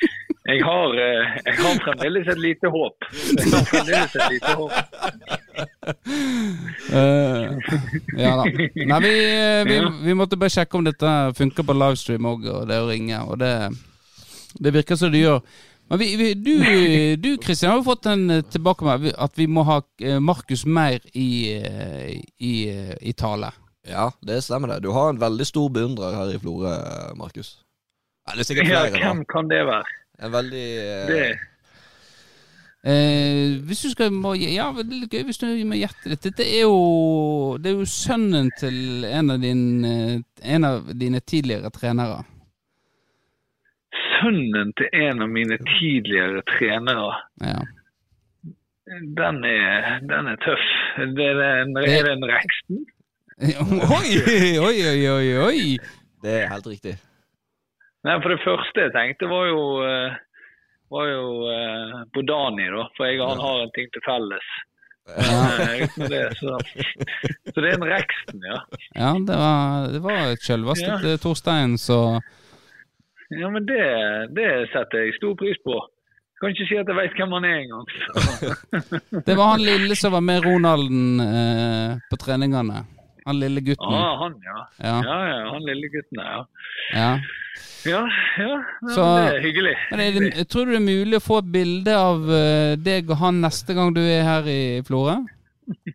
[0.45, 3.01] Jeg har, eh, jeg har, fremdeles et lite håp.
[3.33, 4.69] Jeg har fremdeles et lite håp.
[6.93, 7.57] Uh,
[8.13, 8.45] ja da.
[8.91, 12.69] Nei, vi, eh, vi, vi, måtte bare sjekke om dette funker på livestream òg, og
[12.69, 13.17] det å ringe.
[13.25, 13.73] Og det,
[14.61, 15.41] det virker som det gjør.
[15.89, 16.53] Men vi, du,
[17.21, 19.79] du Kristian, har jo fått en tilbakemelding at vi må ha
[20.19, 21.53] Markus mer i,
[22.41, 22.53] i,
[23.01, 23.51] i tale.
[23.85, 24.79] Ja, det stemmer det.
[24.81, 26.73] Du har en veldig stor beundrer her i Florø,
[27.19, 27.59] Markus.
[28.31, 29.99] Eller sikkert flere, ja, hvem kan det være?
[30.25, 31.11] En veldig eh...
[31.11, 31.27] Det
[32.85, 36.21] Eh, hvis du skal må, Ja, det er litt gøy hvis du må gjette litt.
[36.21, 41.71] Dette er jo Det er jo sønnen til en av, din, en av dine tidligere
[41.73, 42.21] trenere.
[44.15, 47.15] Sønnen til en av mine tidligere trenere?
[47.43, 47.61] Ja.
[49.17, 50.65] Den er, den er tøff.
[51.17, 52.83] Det er, den, er det en Reksten?
[53.97, 54.11] Oi,
[54.61, 55.63] oi, oi, oi, oi!
[56.23, 56.93] Det er helt riktig.
[58.05, 60.13] Nei, for det første jeg tenkte var jo, eh,
[60.93, 62.85] var jo eh, på Dani, da.
[62.95, 64.53] For jeg og han har en ting til felles.
[65.05, 65.41] Ja.
[66.13, 66.55] det, så.
[67.51, 68.61] så det er en Reksten, ja.
[68.95, 71.17] Ja, det var, det var selveste Ja.
[71.21, 71.99] Torstein, så
[73.39, 73.81] Ja, men det,
[74.37, 75.77] det setter jeg stor pris på.
[76.41, 77.85] Kan ikke si at jeg vet hvem han er engang.
[79.27, 82.81] Det var han lille som var med Ronalden eh, på treningene.
[83.25, 83.93] Han lille gutten.
[83.95, 84.57] Ah, han, ja.
[84.83, 84.95] Ja.
[85.07, 86.41] Ja, ja, han lille gutten, ja.
[86.93, 87.11] ja.
[87.85, 88.01] Ja,
[88.41, 88.57] ja.
[88.89, 89.75] Så- det er hyggelig.
[89.91, 93.09] Men er det, tror du det er mulig å få et bilde av eh, deg
[93.09, 95.15] og han neste gang du er her i Florø?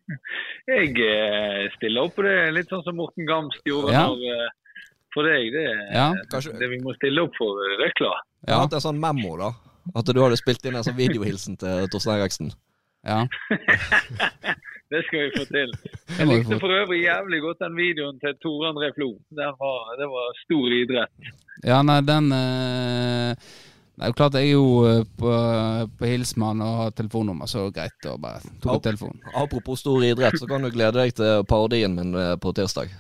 [0.71, 4.07] Jeg eh, stiller opp på det litt sånn som Morten Gamst gjorde Ja.
[4.09, 4.57] når, eh,
[5.15, 5.51] for deg.
[5.55, 6.09] Det, Ja.
[6.33, 8.13] Kanskje det vi må stille opp for, Røkla.
[8.45, 8.55] det er Ja.
[8.59, 9.53] har hatt en sånn memo, da.
[9.97, 12.53] At du hadde spilt inn en sånn videohilsen til Torstein Eriksen.
[13.07, 13.27] ja.
[14.91, 15.71] Det skal vi få til.
[16.19, 19.13] Jeg likte for øvrig jævlig godt den videoen til Tore André Flo.
[19.39, 21.29] Den var, det var stor idrett.
[21.63, 23.35] Ja, nei, den eh,
[23.95, 25.31] Det er jo klart jeg er jo eh, på,
[26.01, 29.23] på Hilsmann og har telefonnummer, så er greit å bare tok opp telefonen.
[29.39, 32.91] Apropos stor idrett, så kan du glede deg til parodien min eh, på tirsdag.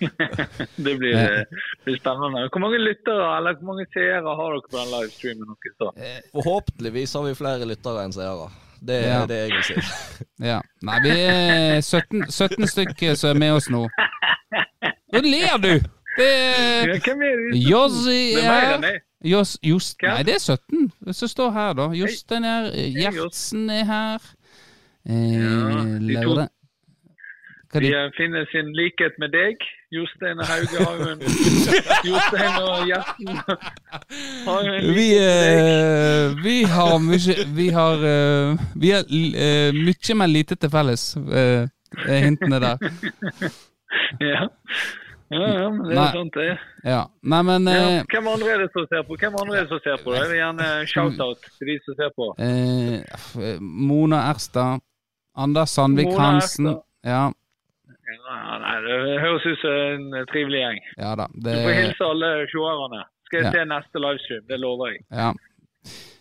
[0.86, 1.44] Det blir, eh,
[1.84, 2.44] blir spennende.
[2.52, 5.56] Hvor mange lyttere eller hvor mange seere har dere på den livestreamen?
[5.64, 6.30] deres?
[6.32, 8.48] Forhåpentligvis har vi flere lyttere enn seere.
[8.86, 9.26] Det er Ja.
[9.26, 9.74] det jeg vil si.
[10.50, 10.60] Ja.
[10.84, 13.86] Nei, vi er 17, 17 stykker som er med oss nå.
[15.12, 15.72] Nå ler du!
[16.16, 16.92] Det er?
[17.52, 18.20] Jossi.
[19.26, 21.86] Jos, Just, nei, det er 17 som står her, da.
[21.96, 24.26] Jostein er Gjertsen er her.
[25.08, 29.56] Eh, Ja, de to- Hva De de, eh, finner sin likhet med deg.
[29.94, 31.20] Jostein og Hauge har jo en
[32.10, 33.28] Jostein og Gjerten
[34.46, 40.14] har jo en vi, eh, vi har mye Vi har, uh, vi har uh, mye,
[40.18, 41.04] men lite til felles.
[42.06, 42.76] hintene der.
[44.20, 44.42] Ja.
[45.30, 46.02] ja, ja, men det Nei.
[46.02, 46.58] er sant, det.
[46.84, 47.00] Ja.
[47.22, 48.02] Nei, men Ja.
[48.10, 49.16] Hvem andre er det som ser på?
[49.22, 50.12] Hvem andre er det som ser på?
[50.18, 52.28] Jeg vil gjerne shout-out til de som ser på.
[52.42, 54.82] eh, Mona Erstad.
[55.36, 56.74] Anders Sandvik Hansen.
[57.04, 57.30] Ja,
[58.06, 60.80] Ja, nei, det høres ut som en trivelig gjeng.
[60.98, 61.26] ja da.
[61.34, 63.02] Du får hilse alle seerne.
[63.26, 63.52] Skal jeg Ja.
[63.56, 65.00] se neste livestream, det lover jeg.
[65.10, 65.32] ja.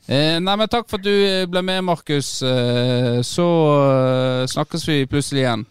[0.07, 2.27] Eh, nei, men takk for at du eh, ble med, Markus.
[2.45, 3.45] Eh, så
[3.81, 5.63] eh, snakkes vi plutselig igjen.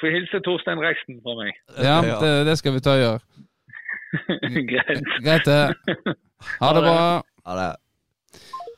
[0.00, 1.52] Får hilse Torstein Reksten fra meg.
[1.76, 2.20] Ja, Ja.
[2.22, 3.20] det, det skal vi ta og gjøre.
[4.70, 5.04] Greit.
[5.24, 6.16] Greit, det.
[6.62, 6.96] Ha det bra.
[7.44, 7.68] Ha det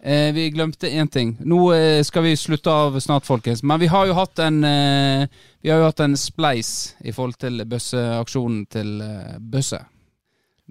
[0.03, 1.35] Eh, vi glemte én ting.
[1.45, 3.63] Nå eh, skal vi slutte av snart, folkens.
[3.63, 5.27] Men vi har jo hatt en eh,
[5.61, 9.83] Vi har jo hatt en spleis i forhold til bøsseaksjonen til eh, Bøsse.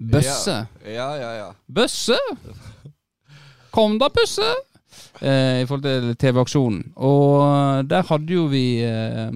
[0.00, 0.56] Bøsse?
[0.82, 1.46] Ja, ja, ja.
[1.68, 2.18] Bøsse?
[3.70, 4.48] Kom da, Pusse!
[5.20, 6.80] Eh, I forhold til TV-aksjonen.
[6.96, 9.30] Og der hadde jo vi eh,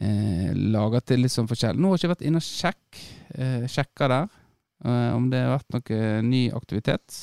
[0.00, 1.82] eh, laga til litt sånn forskjellig.
[1.82, 3.02] Nå har jeg ikke vært inne og sjekk,
[3.36, 4.30] eh, sjekka der
[4.86, 7.18] eh, om det har vært noe ny aktivitet.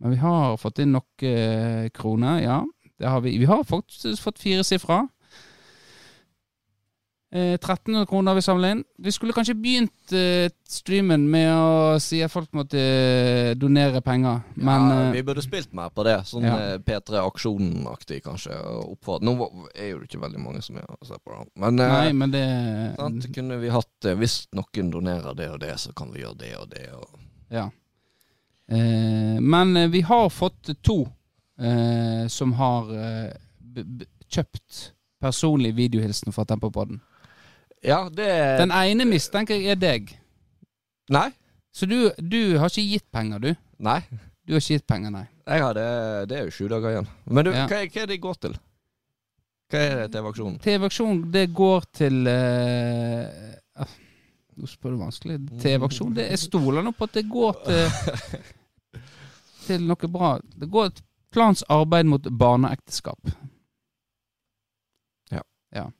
[0.00, 2.60] Men vi har fått inn nok eh, kroner, ja.
[2.96, 3.38] Det har vi.
[3.38, 5.02] Vi har faktisk fått fire sifra.
[7.32, 8.84] Eh, 1300 kroner har vi samla inn.
[9.02, 14.44] Vi skulle kanskje begynt eh, streamen med å si at folk måtte eh, donere penger,
[14.54, 16.20] men ja, eh, vi burde spilt mer på det.
[16.30, 16.54] Sånn Ja.
[16.62, 18.54] eh, P3 Aksjonen-aktig, kanskje.
[18.54, 19.34] og Nå
[19.74, 21.48] er jo det ikke veldig mange som er og ser på det.
[21.56, 22.44] Men Nei, men det
[22.96, 26.54] sant, kunne vi hatt Hvis noen donerer det og det, så kan vi gjøre det
[26.60, 26.86] og det.
[26.94, 27.18] Og...
[27.50, 27.66] Ja.
[28.68, 31.02] Eh, men eh, vi har fått to
[31.60, 32.88] eh, som har
[34.28, 34.92] kjøpt
[35.22, 37.00] personlig videohilsen fra Tempopodden.
[37.84, 38.26] Ja, det
[38.58, 40.10] Den ene mistenker jeg er deg.
[41.12, 41.28] Nei.
[41.76, 43.50] Så du, du har ikke gitt penger, du?
[43.84, 44.00] Nei.
[44.46, 45.26] Du har ikke gitt penger, nei.
[45.46, 45.86] Jeg har det,
[46.30, 47.08] det er jo sju dager igjen.
[47.28, 47.66] Men du, Ja.
[47.70, 48.56] hva, hva er det de går til?
[49.70, 50.58] Hva er det TV-aksjonen?
[50.62, 53.94] TV-aksjonen, det går til ah,
[54.56, 55.36] Nå spør du vanskelig.
[55.62, 57.82] TV-aksjon, det Jeg stoler nå på at det går til
[59.66, 60.36] Til noe bra.
[60.54, 61.02] Det går et
[61.34, 63.32] plans arbeid mot barneekteskap.
[65.34, 65.42] Ja.
[65.74, 65.90] ja.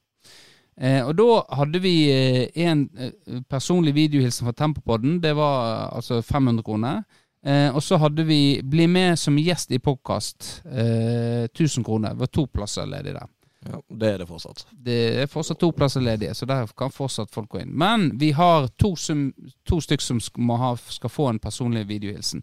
[0.81, 5.21] Eh, og da hadde vi eh, en eh, personlig videohilsen fra Tempopodden.
[5.25, 7.03] Det var eh, altså 500 kroner.
[7.47, 10.67] Eh, og så hadde vi 'Bli med som gjest i podkast'.
[10.67, 12.09] Eh, 1000 kroner.
[12.09, 13.29] Det var to plasser ledig der.
[13.67, 14.67] Ja, det er det fortsatt.
[14.71, 17.79] Det er fortsatt to plasser ledige, så der kan fortsatt folk gå inn.
[17.79, 19.33] Men vi har to, som,
[19.69, 22.43] to stykker som skal, må ha, skal få en personlig videohilsen.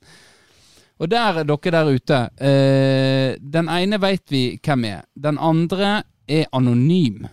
[1.02, 2.20] Og der er dere der ute.
[2.38, 5.02] Eh, den ene veit vi hvem er.
[5.16, 7.26] Den andre er anonym.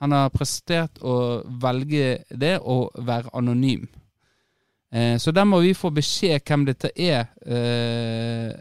[0.00, 3.86] Han har prestert å velge det å være anonym.
[4.92, 7.28] Eh, så der må vi få beskjed hvem dette er.
[7.46, 8.52] Eh,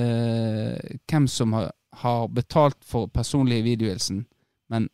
[0.00, 4.24] eh, hvem som har, har betalt for personlig videohilsen,
[4.70, 4.88] men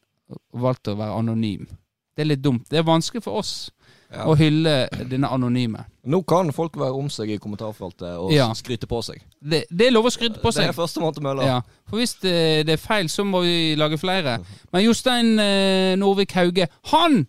[0.53, 1.69] valgt å være anonym.
[2.17, 2.67] Det er litt dumt.
[2.71, 3.71] Det er vanskelig for oss
[4.13, 4.25] Ja.
[4.27, 5.85] å hylle denne anonyme.
[6.11, 8.49] Nå kan folk være om seg i kommentarfeltet og Ja.
[8.59, 9.21] skryte på seg.
[9.41, 10.75] Det, det er lov å skryte på Det er seg.
[10.75, 11.45] førstemann til mølla.
[11.47, 14.41] Ja, for hvis det, det er feil, så må vi lage flere.
[14.73, 17.27] Men Jostein eh, Norvik Hauge, han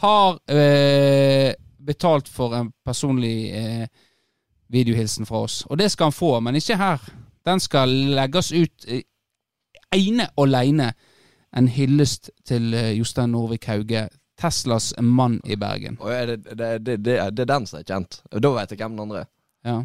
[0.00, 1.52] har eh,
[1.84, 3.86] betalt for en personlig eh,
[4.72, 5.64] videohilsen fra oss.
[5.68, 6.98] Og det skal han få, men ikke her.
[7.44, 9.02] Den skal legges ut eh,
[9.92, 10.92] ene og aleine.
[11.54, 14.06] En hyllest til eh, Jostein Norvik Hauge,
[14.42, 15.96] Teslas mann i Bergen.
[16.02, 18.20] Og er det, det, det, det, er- det er den som er kjent.
[18.34, 19.28] Da vet jeg hvem den andre er.
[19.70, 19.80] Ja.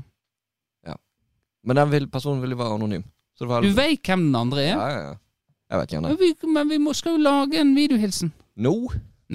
[1.68, 3.01] Men den vil, personen vil jo være anonym.
[3.36, 4.70] Så det var Du veit hvem den andre er?
[4.78, 5.16] Ja, ja, ja.
[5.70, 6.22] Jeg vet ikke hvem det Men er.
[6.45, 8.30] vi, men vi må, skal jo lage en videohilsen.
[8.64, 8.74] Nå?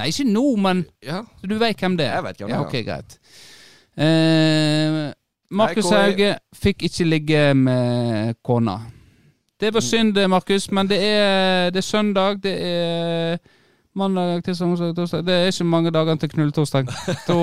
[0.01, 1.19] Nei, ikke nå, men Ja.
[1.43, 2.15] Så du vet hvem det er?
[2.17, 2.67] Jeg vet hvem det ja, er.
[2.67, 3.19] Ok, greit.
[4.01, 5.13] Eh,
[5.53, 6.01] Markus Kåre.
[6.07, 8.79] Hauge fikk ikke ligge med kona.
[9.61, 12.41] Det var synd, Markus, men det er, det er søndag.
[12.43, 13.37] Det er
[13.99, 15.25] mandag, tirsdag, onsdag, torsdag.
[15.27, 16.89] Det er ikke mange dager til knulletorsdag.
[17.27, 17.37] Da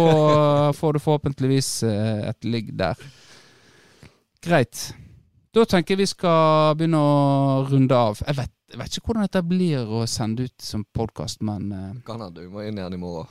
[0.79, 2.99] får du forhåpentligvis eh, et ligg der.
[4.45, 4.89] Greit.
[5.53, 8.21] Da tenker jeg vi skal begynne å runde av.
[8.25, 11.93] Jeg vet, jeg vet ikke hvordan dette blir å sende ut som podkast, men eh,
[12.07, 13.29] Kan hende du må inn igjen i morgen.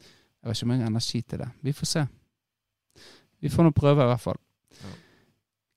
[0.00, 1.50] jeg vet ikke om jeg har energi til det.
[1.64, 2.06] Vi får se.
[3.44, 4.40] Vi får nå prøve, i hvert fall.
[4.80, 4.92] Ja.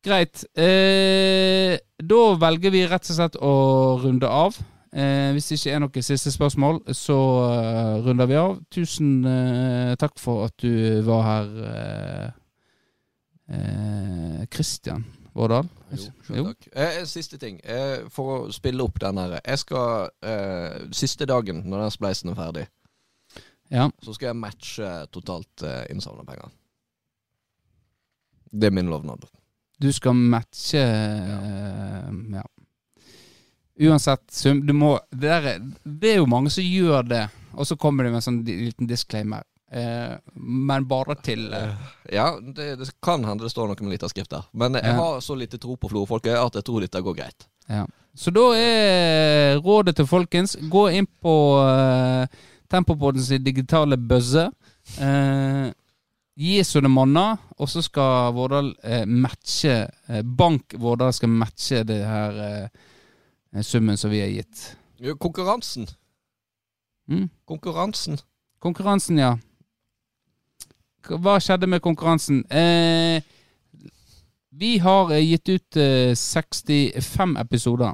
[0.07, 0.45] Greit.
[0.55, 3.53] Eh, da velger vi rett og slett å
[4.03, 4.55] runde av.
[4.97, 8.55] Eh, hvis det ikke er noen siste spørsmål, så uh, runder vi av.
[8.73, 11.51] Tusen uh, takk for at du var her,
[13.47, 15.05] Kristian uh, Christian
[15.37, 15.67] Vårdal.
[15.93, 16.53] Jo, jo.
[16.73, 17.59] Eh, siste ting.
[17.63, 19.35] Eh, for å spille opp den her.
[19.45, 22.65] Jeg skal eh, Siste dagen, når den spleisen er ferdig,
[23.69, 23.85] Ja.
[24.01, 26.49] så skal jeg matche totalt eh, innsamla penger.
[28.49, 29.27] Det er min lovnad.
[29.77, 32.45] Du skal matche eh, ja.
[33.79, 37.67] Uansett sum Du må det, der, er- det er jo mange som gjør det, og
[37.69, 39.43] så kommer de med en sånn liten disclaimer.
[39.71, 41.73] Eh, men bare til eh,
[42.15, 44.45] Ja, det, det kan hende det står noe med lita skrift der.
[44.53, 44.95] Men jeg Ja.
[44.95, 47.47] har så lite tro på Florø-folket at jeg tror dette går greit.
[47.69, 47.85] ja.
[48.17, 52.25] Så da er rådet til folkens Gå inn på eh,
[52.71, 54.49] Tempopodens digitale buzzer.
[54.99, 55.67] Eh,
[56.37, 59.75] gi så det monner, og så skal Vårdal eh, matche
[60.09, 62.67] eh, Bank Vårdal skal matche det her eh,
[63.63, 64.77] summen som vi har gitt.
[64.99, 65.87] Jo, Konkurransen.
[67.07, 67.29] Mm?
[67.45, 68.19] Konkurransen.
[68.59, 69.37] Konkurransen, ja.
[71.07, 72.41] Hva skjedde med konkurransen?
[72.51, 73.21] Eh,
[74.51, 77.93] vi har eh, gitt ut eh, 65 episoder.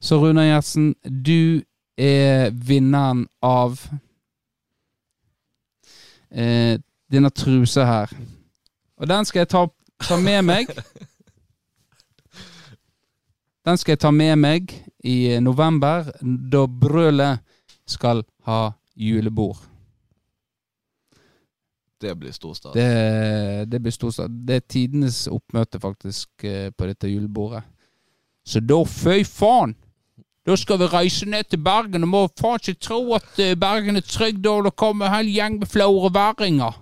[0.00, 1.60] Så Runar Gjertsen, du
[1.98, 3.82] er vinneren av
[6.30, 6.78] eh,
[7.12, 8.14] denne trusa her.
[8.96, 9.66] Og den skal jeg ta,
[10.08, 10.72] ta med meg.
[13.66, 14.72] Den skal jeg ta med meg
[15.04, 17.42] i november, da Brølet
[17.88, 19.58] skal ha julebord.
[22.00, 22.72] Det blir storstas.
[22.72, 24.32] Det, det blir storstad.
[24.48, 27.60] Det er tidenes oppmøte, faktisk, eh, på dette julebordet.
[28.46, 29.76] Så da, føy faen!
[30.46, 34.00] Da skal vi reise ned til Bergen, og må faen ikke tro at eh, Bergen
[34.00, 36.80] er trygg da det kommer en hel gjeng med flaureværinger.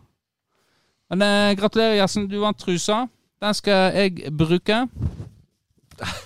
[1.10, 2.30] Men eh, gratulerer, Gjersen.
[2.30, 3.06] Du vant trusa.
[3.42, 4.84] Den skal jeg bruke.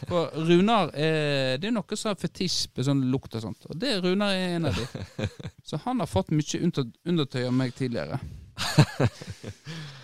[0.08, 3.66] For Runar er, Det er noe som har fetisj på sånn lukt og sånt.
[3.70, 5.28] Og det Runar er en av de.
[5.68, 6.60] Så han har fått mye
[7.08, 8.20] undertøy av meg tidligere.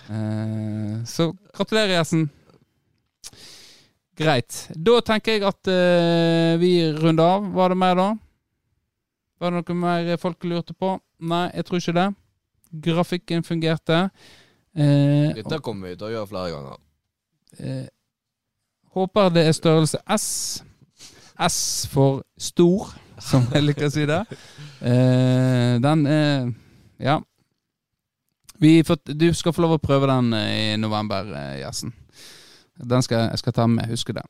[0.08, 2.22] Eh, så gratulerer, Jensen
[4.16, 4.54] Greit.
[4.72, 7.50] Da tenker jeg at eh, vi runder av.
[7.54, 8.06] Var det mer da?
[9.38, 10.94] Var det noe mer folk lurte på?
[11.28, 12.06] Nei, jeg tror ikke det.
[12.88, 14.00] Grafikken fungerte.
[14.74, 16.80] Eh, Dette kommer vi til å gjøre flere ganger.
[17.60, 17.84] eh,
[18.96, 20.28] håper det er størrelse S.
[21.48, 21.58] S
[21.92, 22.92] for stor,
[23.22, 24.22] som jeg liker å si det.
[24.80, 26.52] Eh, den er
[26.98, 27.20] Ja.
[28.58, 31.28] Vi får, du skal få lov å prøve den eh, i november,
[31.60, 31.92] Gjersen.
[32.78, 33.86] Den skal jeg skal ta med.
[33.90, 34.24] husker det.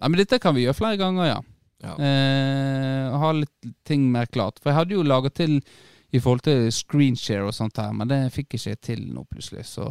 [0.00, 1.40] Nei, men dette kan vi gjøre flere ganger, ja.
[1.82, 1.94] Ja.
[1.98, 4.58] Eh, ha litt ting mer klart.
[4.62, 5.60] For jeg hadde jo laga til
[6.12, 9.64] i forhold til screenshare og sånt her, men det fikk jeg ikke til nå plutselig,
[9.70, 9.86] så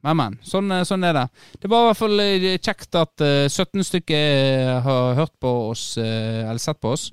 [0.00, 0.38] Men, men.
[0.46, 1.26] Sånn, eh, sånn er det.
[1.60, 5.92] Det var i hvert fall eh, kjekt at eh, 17 stykker har hørt på oss,
[6.00, 7.10] eh, eller sett på oss,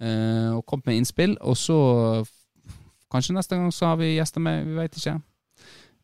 [0.00, 1.38] eh, og kommet med innspill.
[1.40, 1.78] Og så
[3.08, 5.14] Kanskje neste gang så har vi gjester med, vi veit ikke.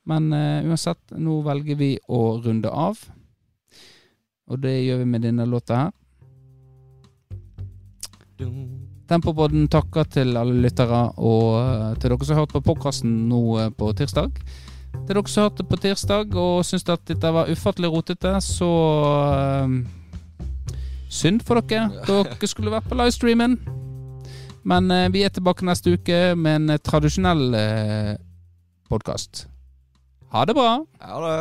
[0.09, 2.97] Men uh, uansett, nå velger vi å runde av.
[4.49, 5.93] Og det gjør vi med denne låta her.
[9.09, 13.41] Tempopodden takker til alle lyttere og eh, til dere som har hørt på podkasten nå
[13.61, 14.41] eh, på tirsdag.
[15.05, 18.71] Til dere som hørte på tirsdag og syntes at dette var ufattelig rotete, så
[19.67, 19.75] uh,
[21.15, 21.91] Synd for dere.
[22.09, 23.59] Dere skulle vært på livestreamen.
[24.67, 28.15] Men uh, vi er tilbake neste uke med en eh, tradisjonell uh,
[28.91, 29.45] podkast.
[30.35, 30.79] Ha det bra.
[31.05, 31.37] Ha det.